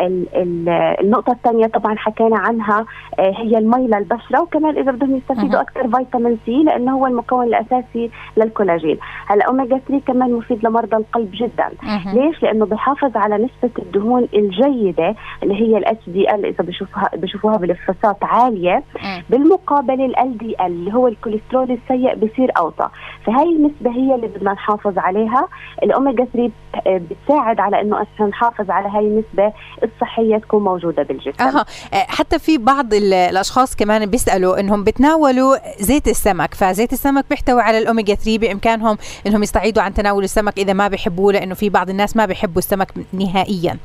النقطة 0.00 1.32
الثانية 1.32 1.66
طبعا 1.66 1.96
حكينا 1.96 2.38
عنها 2.38 2.86
آه، 3.18 3.32
هي 3.36 3.58
المي 3.58 3.86
للبشرة 3.86 4.40
وكمان 4.42 4.76
إذا 4.76 4.92
بدهم 4.92 5.16
يستفيدوا 5.16 5.60
أكثر 5.60 5.88
فيتامين 5.96 6.38
سي 6.46 6.62
لأنه 6.62 6.92
هو 6.92 7.06
المكون 7.06 7.46
الأساسي 7.46 8.10
للكولاجين. 8.36 8.98
هلأ 9.26 9.44
أوميجا 9.44 9.78
3 9.88 10.04
كمان 10.06 10.32
مفيد 10.32 10.66
لمرضى 10.66 10.96
القلب 10.96 11.30
جدا. 11.34 11.68
ليش؟ 12.14 12.42
لأنه 12.42 12.66
بحافظ 12.66 13.16
على 13.16 13.34
نسبة 13.34 13.70
الدهون 13.78 14.28
الجيدة 14.34 15.14
اللي 15.42 15.54
هي 15.54 15.78
ال 15.78 16.08
HDL 16.08 16.46
إذا 16.46 16.64
بشوفها 16.64 17.10
بشوفوها 17.14 17.56
بالفحوصات 17.56 18.24
عالية. 18.24 18.82
بالمقابل 19.30 20.14
ال 20.18 20.38
LDL 20.38 20.82
اللي 20.82 20.94
هو 20.94 21.08
الكوليسترول 21.08 21.70
السيء 21.70 22.14
بصير 22.14 22.50
أوطى. 22.58 22.88
فهي 23.26 23.42
النسبة 23.56 23.90
هي 23.90 24.14
اللي 24.14 24.26
بدنا 24.26 24.52
نحافظ 24.52 24.98
عليها. 24.98 25.48
الأوميجا 25.82 26.24
3 26.24 26.50
آه، 26.86 27.00
بتساعد 27.10 27.60
على 27.60 27.80
إنه 27.80 28.06
نحافظ 28.20 28.70
على 28.70 28.88
هاي 28.88 29.06
النسبة 29.06 29.52
الصحيه 29.84 30.36
تكون 30.36 30.64
موجودة 30.64 31.02
بالجسم. 31.02 31.42
أها. 31.42 31.66
حتى 31.92 32.38
في 32.38 32.58
بعض 32.58 32.94
الأشخاص 32.94 33.76
كمان 33.76 34.06
بيسألوا 34.06 34.60
إنهم 34.60 34.84
بتناولوا 34.84 35.56
زيت 35.82 36.08
السمك 36.08 36.54
فزيت 36.54 36.92
السمك 36.92 37.24
بيحتوي 37.30 37.60
على 37.62 37.78
الاوميجا 37.78 38.14
3 38.14 38.38
بإمكانهم 38.38 38.98
إنهم 39.26 39.42
يستعيدوا 39.42 39.82
عن 39.82 39.94
تناول 39.94 40.24
السمك 40.24 40.58
إذا 40.58 40.72
ما 40.72 40.88
بيحبوه 40.88 41.32
لأنه 41.32 41.54
في 41.54 41.68
بعض 41.68 41.90
الناس 41.90 42.16
ما 42.16 42.26
بيحبوا 42.26 42.58
السمك 42.58 42.88
نهائيا. 43.12 43.76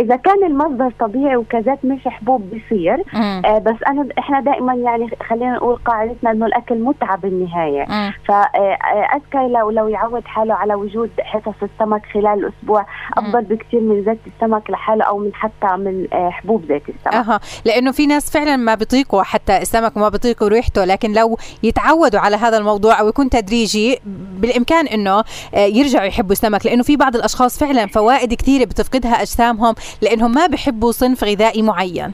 إذا 0.00 0.16
كان 0.16 0.44
المصدر 0.44 0.92
طبيعي 1.00 1.36
وكذات 1.36 1.84
مش 1.84 2.08
حبوب 2.08 2.42
بصير 2.50 3.04
آه 3.44 3.58
بس 3.58 3.76
أنا 3.86 4.08
إحنا 4.18 4.40
دائما 4.40 4.74
يعني 4.74 5.08
خلينا 5.28 5.54
نقول 5.54 5.76
قاعدتنا 5.76 6.30
إنه 6.30 6.46
الأكل 6.46 6.78
متعه 6.78 7.16
بالنهاية. 7.16 7.84
فاذكى 8.28 9.38
آه، 9.38 9.48
لو 9.48 9.70
لو 9.70 9.88
يعود 9.88 10.24
حاله 10.24 10.54
على 10.54 10.74
وجود 10.74 11.10
حصص 11.20 11.54
السمك 11.62 12.02
خلال 12.14 12.38
الأسبوع 12.44 12.86
أفضل 13.18 13.42
بكثير 13.42 13.80
من 13.80 14.04
زيت 14.04 14.18
السمك 14.26 14.70
لحاله 14.70 15.04
أو 15.04 15.18
من 15.18 15.34
حتى 15.34 15.76
من 15.76 16.06
آه 16.12 16.30
حبوب 16.30 16.64
زيت 16.68 16.88
السمك. 16.88 17.14
أها. 17.14 17.40
لأنه 17.64 17.92
في 17.92 18.06
ناس 18.06 18.30
فعلا 18.30 18.56
ما 18.56 18.74
بيطيقوا 18.74 19.22
حتى 19.22 19.56
السمك 19.56 19.96
وما 19.96 20.08
بيطيقوا 20.08 20.48
ريحته 20.48 20.84
لكن 20.84 21.12
لو 21.12 21.38
يتعودوا 21.62 22.20
على 22.20 22.36
هذا 22.36 22.58
الموضوع 22.58 23.00
أو 23.00 23.08
يكون 23.08 23.30
تدريجي 23.30 23.98
بالإمكان 24.38 24.86
إنه 24.86 25.24
آه، 25.54 25.58
يرجعوا 25.58 26.04
يحبوا 26.04 26.32
السمك 26.32 26.66
لأنه 26.66 26.82
في 26.82 26.96
بعض 26.96 27.16
الأشخاص 27.16 27.58
فعلا 27.58 27.86
فوائد 27.86 28.34
كثيرة 28.34 28.64
بتفقدها 28.64 29.22
أجسامهم 29.22 29.74
لأنهم 30.00 30.34
ما 30.34 30.46
بحبوا 30.46 30.92
صنف 30.92 31.24
غذائي 31.24 31.62
معين. 31.62 32.12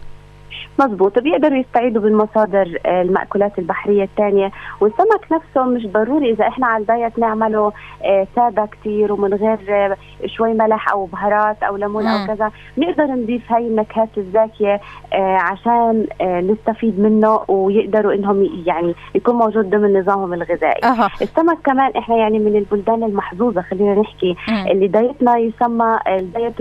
مزبوط 0.79 1.19
بيقدروا 1.19 1.59
يستعيدوا 1.59 2.03
بالمصادر 2.03 2.79
آه، 2.87 3.03
المأكولات 3.03 3.59
البحرية 3.59 4.05
الثانية 4.05 4.51
والسمك 4.81 5.33
نفسه 5.33 5.65
مش 5.65 5.87
ضروري 5.87 6.31
إذا 6.31 6.49
إحنا 6.49 6.67
على 6.67 6.81
الدايت 6.83 7.19
نعمله 7.19 7.73
آه، 8.05 8.27
سادة 8.37 8.67
كتير 8.67 9.13
ومن 9.13 9.35
غير 9.35 9.59
آه، 9.69 9.97
شوي 10.27 10.55
ملح 10.55 10.93
أو 10.93 11.05
بهارات 11.07 11.63
أو 11.63 11.77
ليمون 11.77 12.07
أو 12.07 12.27
كذا 12.27 12.51
نقدر 12.79 13.05
نضيف 13.05 13.53
هاي 13.53 13.67
النكهات 13.67 14.09
الزاكية 14.19 14.81
عشان 15.13 16.07
نستفيد 16.23 17.01
منه 17.01 17.41
ويقدروا 17.49 18.15
إنهم 18.15 18.63
يعني 18.67 18.95
يكون 19.15 19.35
موجود 19.35 19.71
ضمن 19.71 19.99
نظامهم 19.99 20.33
الغذائي 20.35 20.85
أه. 20.85 21.09
السمك 21.23 21.59
كمان 21.65 21.93
إحنا 21.97 22.17
يعني 22.17 22.39
من 22.39 22.57
البلدان 22.57 23.03
المحظوظة 23.03 23.63
خلينا 23.63 23.95
نحكي. 23.95 24.37
اللي 24.71 24.87
diet 24.87 25.27
نا 25.27 25.37
يسمى 25.37 25.99
diet 26.35 26.61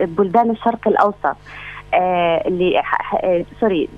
البلدان 0.00 0.50
الشرق 0.50 0.88
الأوسط 0.88 1.36
اللي 1.94 2.82
sorry 3.60 3.88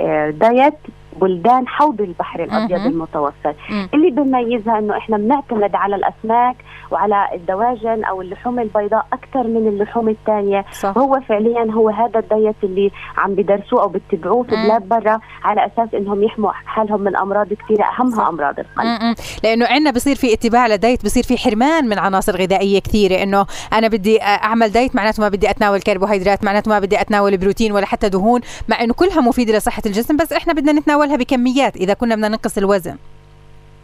ال 0.00 0.15
diet 0.15 0.74
بلدان 1.20 1.68
حوض 1.68 2.00
البحر 2.00 2.44
الأبيض 2.44 2.86
المتوسط. 2.86 3.54
اللي 3.94 4.10
بيميزها 4.10 4.78
إنه 4.78 4.96
إحنا 4.96 5.16
بنعتمد 5.16 5.74
على 5.74 5.96
الأسماك 5.96 6.56
وعلى 6.90 7.28
الدواجن 7.34 8.04
أو 8.04 8.22
اللحوم 8.22 8.58
البيضاء 8.58 9.06
أكثر 9.12 9.42
من 9.42 9.68
اللحوم 9.68 10.08
الثانية 10.08 10.64
وهو 10.84 11.20
فعليا 11.28 11.72
هو 11.72 11.88
هذا 11.88 12.18
ال 12.18 12.26
diet 12.26 12.56
اللي 12.62 12.90
عم 13.18 13.34
بدرسوه 13.34 13.82
أو 13.82 13.88
بتبعوه 13.88 14.42
في 14.42 14.50
بلاد 14.50 14.88
برا 14.88 15.20
على 15.44 15.66
أساس 15.66 15.94
إنهم 15.94 16.22
يحموا 16.22 16.52
حالهم 16.52 17.00
من 17.00 17.16
أمراض 17.16 17.46
كثيره 17.46 17.84
أهمها 17.84 18.16
صح. 18.16 18.28
أمراض 18.28 18.58
القلب. 18.58 19.14
لأنه 19.44 19.66
عندنا 19.66 19.90
بصير 19.90 20.16
في 20.16 20.32
اتباع 20.32 20.66
ل 20.66 20.74
diet 20.74 21.04
بصير 21.04 21.22
في 21.22 21.38
حرمان 21.38 21.88
من 21.88 21.98
عناصر 21.98 22.36
غذائية 22.36 22.80
كثيرة. 22.80 23.22
إنه 23.22 23.46
أنا 23.72 23.88
بدي 23.88 24.22
أعمل 24.22 24.68
diet 24.68 24.96
معناته 24.96 25.20
ما 25.20 25.28
بدي 25.28 25.50
أتناول 25.50 25.80
كربوهيدرات 25.80 26.44
معناته 26.44 26.68
ما 26.68 26.78
بدي 26.78 27.00
أتناول 27.00 27.36
بروتين 27.36 27.72
ولا 27.72 27.86
حتى 27.86 28.08
دهون 28.08 28.40
مع 28.68 28.80
إنه 28.80 28.94
كلها 28.94 29.20
مفيدة 29.20 29.56
لصحة 29.58 29.82
الجسم 29.86 30.16
بس 30.16 30.32
إحنا 30.32 30.52
بدنا 30.52 30.72
نتناولها 31.02 31.16
بكميات 31.16 31.76
إذا 31.76 31.94
كنا 31.94 32.14
بدنا 32.14 32.28
ننقص 32.28 32.58
الوزن. 32.58 32.96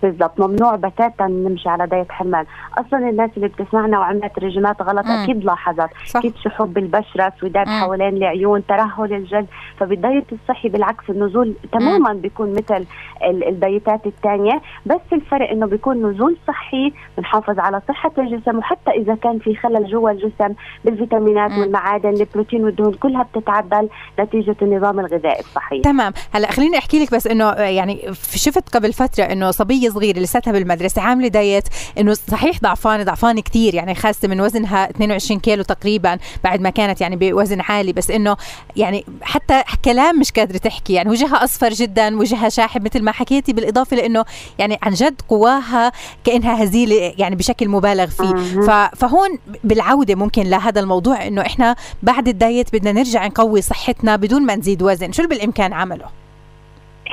بالضبط. 0.02 0.40
ممنوع 0.40 0.76
بتاتا 0.76 1.26
نمشي 1.26 1.68
على 1.68 1.86
دايت 1.86 2.12
حرمان. 2.12 2.44
أصلا 2.78 3.10
الناس 3.10 3.30
اللي 3.36 3.48
بتسمعنا 3.48 3.98
وعملت 3.98 4.38
رجيمات 4.38 4.82
غلط 4.82 5.06
مم. 5.06 5.12
أكيد 5.12 5.44
لاحظت. 5.44 5.90
صح. 6.06 6.20
كيف 6.20 6.34
شحوب 6.44 6.74
بالبشره 6.74 7.32
سوداد 7.40 7.68
حوالين 7.68 8.16
العيون 8.16 8.66
ترهل 8.66 9.12
الجلد. 9.12 9.46
فبالدايت 9.80 10.24
الصحي 10.32 10.68
بالعكس 10.68 11.10
النزول 11.10 11.54
تماما 11.72 12.12
بيكون 12.12 12.52
مثل 12.52 12.86
الدايتات 13.22 14.06
الثانية 14.06 14.60
بس 14.86 15.00
الفرق 15.12 15.50
إنه 15.50 15.66
بيكون 15.66 16.10
نزول 16.10 16.36
صحي 16.48 16.92
بنحافظ 17.18 17.58
على 17.58 17.82
صحة 17.88 18.12
الجسم 18.18 18.58
وحتى 18.58 18.90
إذا 18.90 19.14
كان 19.14 19.38
في 19.38 19.54
خلل 19.54 19.90
جوا 19.90 20.10
الجسم 20.10 20.54
بالفيتامينات 20.84 21.50
مم. 21.50 21.58
والمعادن 21.58 22.08
البروتين 22.08 22.64
والدهون 22.64 22.94
كلها 22.94 23.22
بتتعدل 23.22 23.88
نتيجة 24.20 24.56
النظام 24.62 25.00
الغذائي 25.00 25.40
الصحي. 25.40 25.80
تمام. 25.80 26.12
هلا 26.32 26.50
خليني 26.50 26.78
أحكي 26.78 27.04
لك 27.04 27.14
بس 27.14 27.26
إنه 27.26 27.50
يعني 27.52 28.00
شفت 28.34 28.76
قبل 28.76 28.92
فترة 28.92 29.24
إنه 29.24 29.50
صبية 29.50 29.87
صغيرة 29.90 30.18
لساتها 30.18 30.52
بالمدرسة 30.52 31.02
عاملة 31.02 31.28
دايت 31.28 31.64
إنه 31.98 32.14
صحيح 32.30 32.60
ضعفانة 32.62 33.02
ضعفانة 33.02 33.40
كثير 33.40 33.74
يعني 33.74 33.94
خاسة 33.94 34.28
من 34.28 34.40
وزنها 34.40 34.90
22 34.90 35.40
كيلو 35.40 35.62
تقريبا 35.62 36.18
بعد 36.44 36.60
ما 36.60 36.70
كانت 36.70 37.00
يعني 37.00 37.16
بوزن 37.16 37.60
عالي 37.60 37.92
بس 37.92 38.10
إنه 38.10 38.36
يعني 38.76 39.04
حتى 39.22 39.62
كلام 39.84 40.20
مش 40.20 40.32
قادرة 40.32 40.58
تحكي 40.58 40.92
يعني 40.92 41.10
وجهها 41.10 41.44
أصفر 41.44 41.68
جدا 41.68 42.18
وجهها 42.18 42.48
شاحب 42.48 42.84
مثل 42.84 43.02
ما 43.02 43.12
حكيتي 43.12 43.52
بالإضافة 43.52 43.96
لإنه 43.96 44.24
يعني 44.58 44.78
عن 44.82 44.92
جد 44.92 45.20
قواها 45.28 45.92
كأنها 46.24 46.64
هزيلة 46.64 47.14
يعني 47.18 47.36
بشكل 47.36 47.68
مبالغ 47.68 48.06
فيه. 48.06 48.60
فهون 48.96 49.38
بالعودة 49.64 50.14
ممكن 50.14 50.42
لهذا 50.42 50.80
الموضوع 50.80 51.26
إنه 51.26 51.42
إحنا 51.42 51.76
بعد 52.02 52.28
ال 52.28 52.37
diet 52.37 52.72
بدنا 52.72 52.92
نرجع 52.92 53.26
نقوي 53.26 53.62
صحتنا 53.62 54.16
بدون 54.16 54.42
ما 54.42 54.56
نزيد 54.56 54.82
وزن. 54.82 55.12
شو 55.12 55.22
اللي 55.22 55.34
بالإمكان 55.34 55.72
عمله؟ 55.72 56.27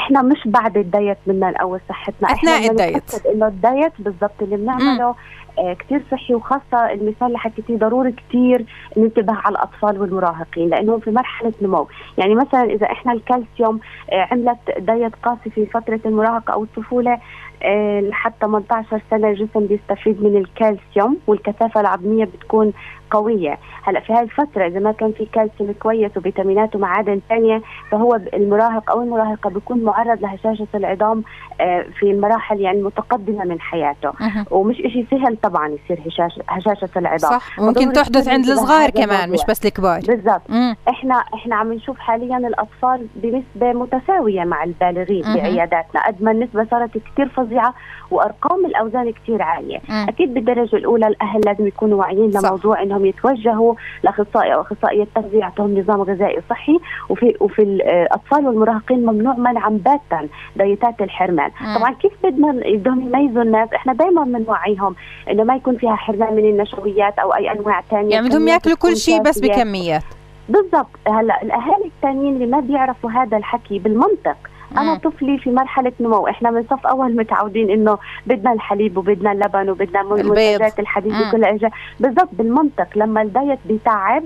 إحنا 0.05 0.21
مش 0.21 0.41
بعد 0.45 0.77
ال 0.77 0.85
diet 0.85 1.17
بدنا 1.27 1.51
نقوي 1.51 1.79
صحتنا. 1.89 2.31
أثناء 2.31 2.69
ال 2.71 2.80
diet. 2.80 3.25
إنه 3.25 3.47
ال 3.47 3.56
diet 3.56 3.91
بالضبط 3.99 4.41
اللي 4.41 4.57
بنعمله 4.57 5.15
آه 5.59 5.73
كثير 5.73 6.01
صحي 6.11 6.33
وخاصة 6.35 6.91
المثال 6.91 7.27
اللي 7.27 7.37
حكيتيه 7.37 7.77
ضروري 7.77 8.11
كثير 8.11 8.65
ننتبه 8.97 9.33
على 9.33 9.51
الأطفال 9.55 10.01
والمراهقين 10.01 10.69
لأنهم 10.69 10.99
في 10.99 11.11
مرحلة 11.11 11.53
نمو 11.61 11.87
يعني 12.17 12.35
مثلا 12.35 12.63
إذا 12.63 12.85
إحنا 12.91 13.13
الكالسيوم 13.13 13.79
آه 14.11 14.27
عملت 14.31 14.57
diet 14.79 15.15
قاسي 15.23 15.49
في 15.49 15.65
فترة 15.65 15.99
المراهقة 16.05 16.53
أو 16.53 16.63
الطفولة 16.63 17.19
آه 17.63 17.99
لحد 17.99 18.33
18 18.41 19.01
سنة 19.11 19.27
الجسم 19.29 19.59
بيستفيد 19.65 20.23
من 20.23 20.37
الكالسيوم 20.37 21.17
والكثافة 21.27 21.81
العظمية 21.81 22.25
بتكون 22.25 22.73
قوية. 23.11 23.57
هلا 23.83 23.99
في 23.99 24.13
هذه 24.13 24.21
الفترة 24.21 24.67
إذا 24.67 24.79
ما 24.79 24.91
كان 24.91 25.11
في 25.11 25.25
كالسيوم 25.25 25.73
كويس 25.79 26.17
وفيتامينات 26.17 26.75
ومعادن 26.75 27.21
ثانية 27.29 27.61
فهو 27.91 28.19
المراهق 28.33 28.91
أو 28.91 29.01
المراهقة 29.01 29.49
بيكون 29.49 29.83
معرض 29.83 30.21
لهشاشة 30.21 30.67
العظام 30.75 31.23
آه، 31.61 31.85
في 31.99 32.11
المراحل 32.11 32.59
يعني 32.61 32.79
المتقدمه 32.79 33.43
من 33.43 33.61
حياته. 33.61 34.09
أه. 34.09 34.45
ومش 34.51 34.75
شيء 34.75 35.07
سهل 35.11 35.37
طبعا 35.43 35.67
يصير 35.67 35.99
هشاشه 36.07 36.41
هشاشة 36.47 36.89
العظام. 36.97 37.31
صح 37.39 37.59
ممكن 37.59 37.93
تحدث 37.93 38.27
عند 38.27 38.45
الصغار 38.45 38.89
كمان 38.89 39.29
مش 39.29 39.39
بس 39.49 39.65
الكبار. 39.65 39.99
بالضبط. 40.07 40.41
إحنا 40.89 41.23
إحنا 41.33 41.55
عم 41.55 41.73
نشوف 41.73 41.99
حاليا 41.99 42.37
الأطفال 42.37 43.07
بنسبة 43.15 43.73
متساوية 43.73 44.43
مع 44.43 44.63
البالغين 44.63 45.23
بعياداتنا 45.23 46.07
قد 46.07 46.23
ما 46.23 46.31
النسبة 46.31 46.67
صارت 46.71 46.91
كثير 46.97 47.29
فظيعة 47.29 47.73
وأرقام 48.11 48.65
الأوزان 48.65 49.11
كثير 49.11 49.41
عالية. 49.41 49.79
مم. 49.89 50.05
أكيد 50.09 50.33
بالدرجة 50.33 50.75
الأولى 50.75 51.07
الأهل 51.07 51.41
لازم 51.45 51.67
يكونوا 51.67 51.99
واعيين 51.99 52.31
لموضوع 52.31 52.81
أنهم 52.95 53.05
يتوجهوا 53.05 53.75
لاخصائي 54.03 54.53
أو 54.53 54.61
اخصائيه 54.61 55.03
التغذية 55.03 55.39
يعطوهم 55.39 55.79
نظام 55.79 56.01
غذائي 56.01 56.41
صحي. 56.49 56.79
وفي 57.09 57.35
وفي 57.39 57.61
الأطفال 57.61 58.47
والمراهقين 58.47 59.05
ممنوع 59.05 59.35
منعا 59.35 59.69
باتا 59.69 60.27
دايتات 60.55 61.01
الحرمان. 61.01 61.51
مم. 61.61 61.77
طبعا 61.77 61.93
كيف 61.93 62.11
بدنا 62.23 62.51
بدهم 62.51 63.01
يميزوا 63.01 63.41
الناس؟ 63.41 63.73
إحنا 63.73 63.93
دائما 63.93 64.23
بنوعيهم 64.23 64.95
إنه 65.31 65.43
ما 65.43 65.55
يكون 65.55 65.77
فيها 65.77 65.95
حرمان 65.95 66.35
من 66.35 66.45
النشويات 66.45 67.19
أو 67.19 67.33
أي 67.33 67.51
أنواع 67.51 67.81
ثانية 67.81 68.15
يعني 68.15 68.29
بدهم 68.29 68.47
يأكلوا 68.47 68.75
كل 68.75 68.97
شيء 68.97 69.21
بس 69.21 69.39
بكميات. 69.39 70.03
بالضبط. 70.49 70.87
هلأ 71.07 71.41
الأهالي 71.41 71.85
الثانيين 71.85 72.33
اللي 72.33 72.45
ما 72.45 72.59
بيعرفوا 72.59 73.11
هذا 73.11 73.37
الحكي 73.37 73.79
بالمنطق 73.79 74.37
أنا 74.81 74.95
طفلي 74.95 75.37
في 75.37 75.51
مرحلة 75.51 75.91
نمو. 75.99 76.27
إحنا 76.27 76.51
من 76.51 76.63
صف 76.63 76.87
أول 76.87 77.15
متعودين 77.15 77.69
إنه 77.69 77.97
بدنا 78.27 78.53
الحليب 78.53 78.97
وبدنا 78.97 79.31
اللبن 79.31 79.69
وبدنا 79.69 80.03
منتجات 80.03 80.79
الحديد 80.79 81.13
وكل 81.27 81.43
إجا. 81.45 81.69
بالضبط 81.99 82.29
بالمنطق. 82.31 82.87
لما 82.95 83.21
ال 83.21 83.29
diet 83.29 83.59
بيتعب 83.65 84.23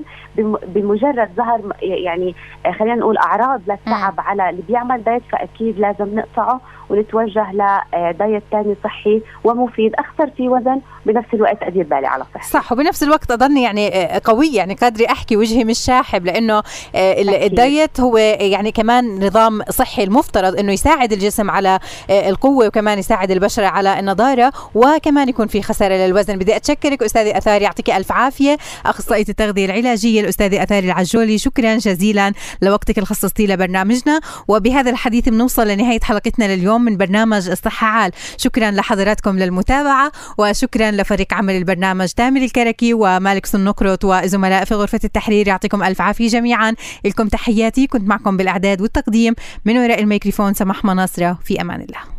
بمجرد 0.68 1.30
ظهر 1.38 1.62
يعني 1.82 2.36
خلينا 2.80 2.96
نقول 2.96 3.18
أعراض 3.18 3.62
للتعب 3.68 4.14
مم. 4.14 4.20
على 4.20 4.50
اللي 4.50 4.62
بيعمل 4.68 5.04
diet 5.04 5.24
فأكيد 5.32 5.80
لازم 5.80 6.16
نقطعه 6.16 6.62
ونتوجه 6.90 7.52
ل 7.52 7.70
diet 7.70 8.44
ثاني 8.52 8.76
صحي 8.84 9.22
ومفيد. 9.44 9.92
أخسر 9.96 10.32
في 10.38 10.50
وزن 10.50 10.82
بنفس 11.06 11.34
الوقت 11.34 11.64
أدير 11.64 11.84
بالي 11.84 12.08
على 12.08 12.24
صحتي 12.36 12.50
صح 12.50 12.72
وبنفس 12.72 13.04
الوقت 13.04 13.32
اضلني 13.32 13.64
يعني 13.64 14.08
قويه 14.24 14.58
يعني 14.58 14.74
قادرة 14.74 15.06
أحكي 15.06 15.38
وجهي 15.38 15.64
مش 15.64 15.80
شاحب 15.80 16.26
لأنه 16.26 16.64
الدايت 16.96 18.00
هو 18.00 18.18
يعني 18.18 18.72
كمان 18.72 19.26
نظام 19.26 19.62
صحي 19.70 20.04
المفترض 20.04 20.60
إنه 20.60 20.72
يساعد 20.72 21.14
الجسم 21.14 21.52
على 21.52 21.80
القوة 22.10 22.68
وكمان 22.68 23.00
يساعد 23.00 23.32
البشرة 23.32 23.66
على 23.66 24.00
النضارة 24.00 24.52
وكمان 24.76 25.30
يكون 25.30 25.48
في 25.48 25.62
خسارة 25.62 25.94
للوزن. 25.94 26.38
بدي 26.38 26.56
أتشكرك 26.56 27.04
استاذي 27.04 27.38
اثاري 27.38 27.64
يعطيك 27.64 27.90
ألف 27.90 28.12
عافية. 28.12 28.58
أخصائية 28.86 29.26
التغذية 29.30 29.66
العلاجية 29.66 30.22
الأستاذة 30.22 30.64
اثاري 30.64 30.86
العجولي 30.88 31.38
شكرا 31.38 31.76
جزيلا 31.76 32.34
لوقتك 32.62 32.98
اللي 32.98 33.06
خصصتيه 33.06 33.48
لبرنامجنا. 33.48 34.20
وبهذا 34.48 34.92
الحديث 34.92 35.30
بنوصل 35.30 35.68
لنهاية 35.68 36.00
حلقتنا 36.04 36.56
لليوم. 36.56 36.79
من 36.86 36.98
برنامج 36.98 37.50
الصحه 37.50 37.88
عال. 37.88 38.12
شكرا 38.38 38.72
لحضراتكم 38.72 39.40
للمتابعة 39.40 40.12
وشكرا 40.38 40.92
لفريق 40.92 41.34
عمل 41.34 41.58
البرنامج 41.58 42.08
تامر 42.08 42.42
الكركي 42.42 42.94
ومالك 42.94 43.46
سنقرط 43.46 44.06
وزملاء 44.06 44.66
في 44.66 44.76
غرفة 44.76 45.00
التحرير 45.04 45.48
يعطيكم 45.48 45.84
ألف 45.84 46.02
عافية 46.02 46.28
جميعا. 46.28 46.76
لكم 47.06 47.28
تحياتي 47.28 47.88
كنت 47.88 48.08
معكم 48.08 48.38
بالإعداد 48.38 48.82
والتقديم 48.82 49.36
من 49.66 49.78
وراء 49.78 50.00
الميكروفون 50.00 50.54
سماح 50.54 50.86
مناصرة 50.86 51.40
في 51.44 51.62
أمان 51.62 51.82
الله. 51.82 52.19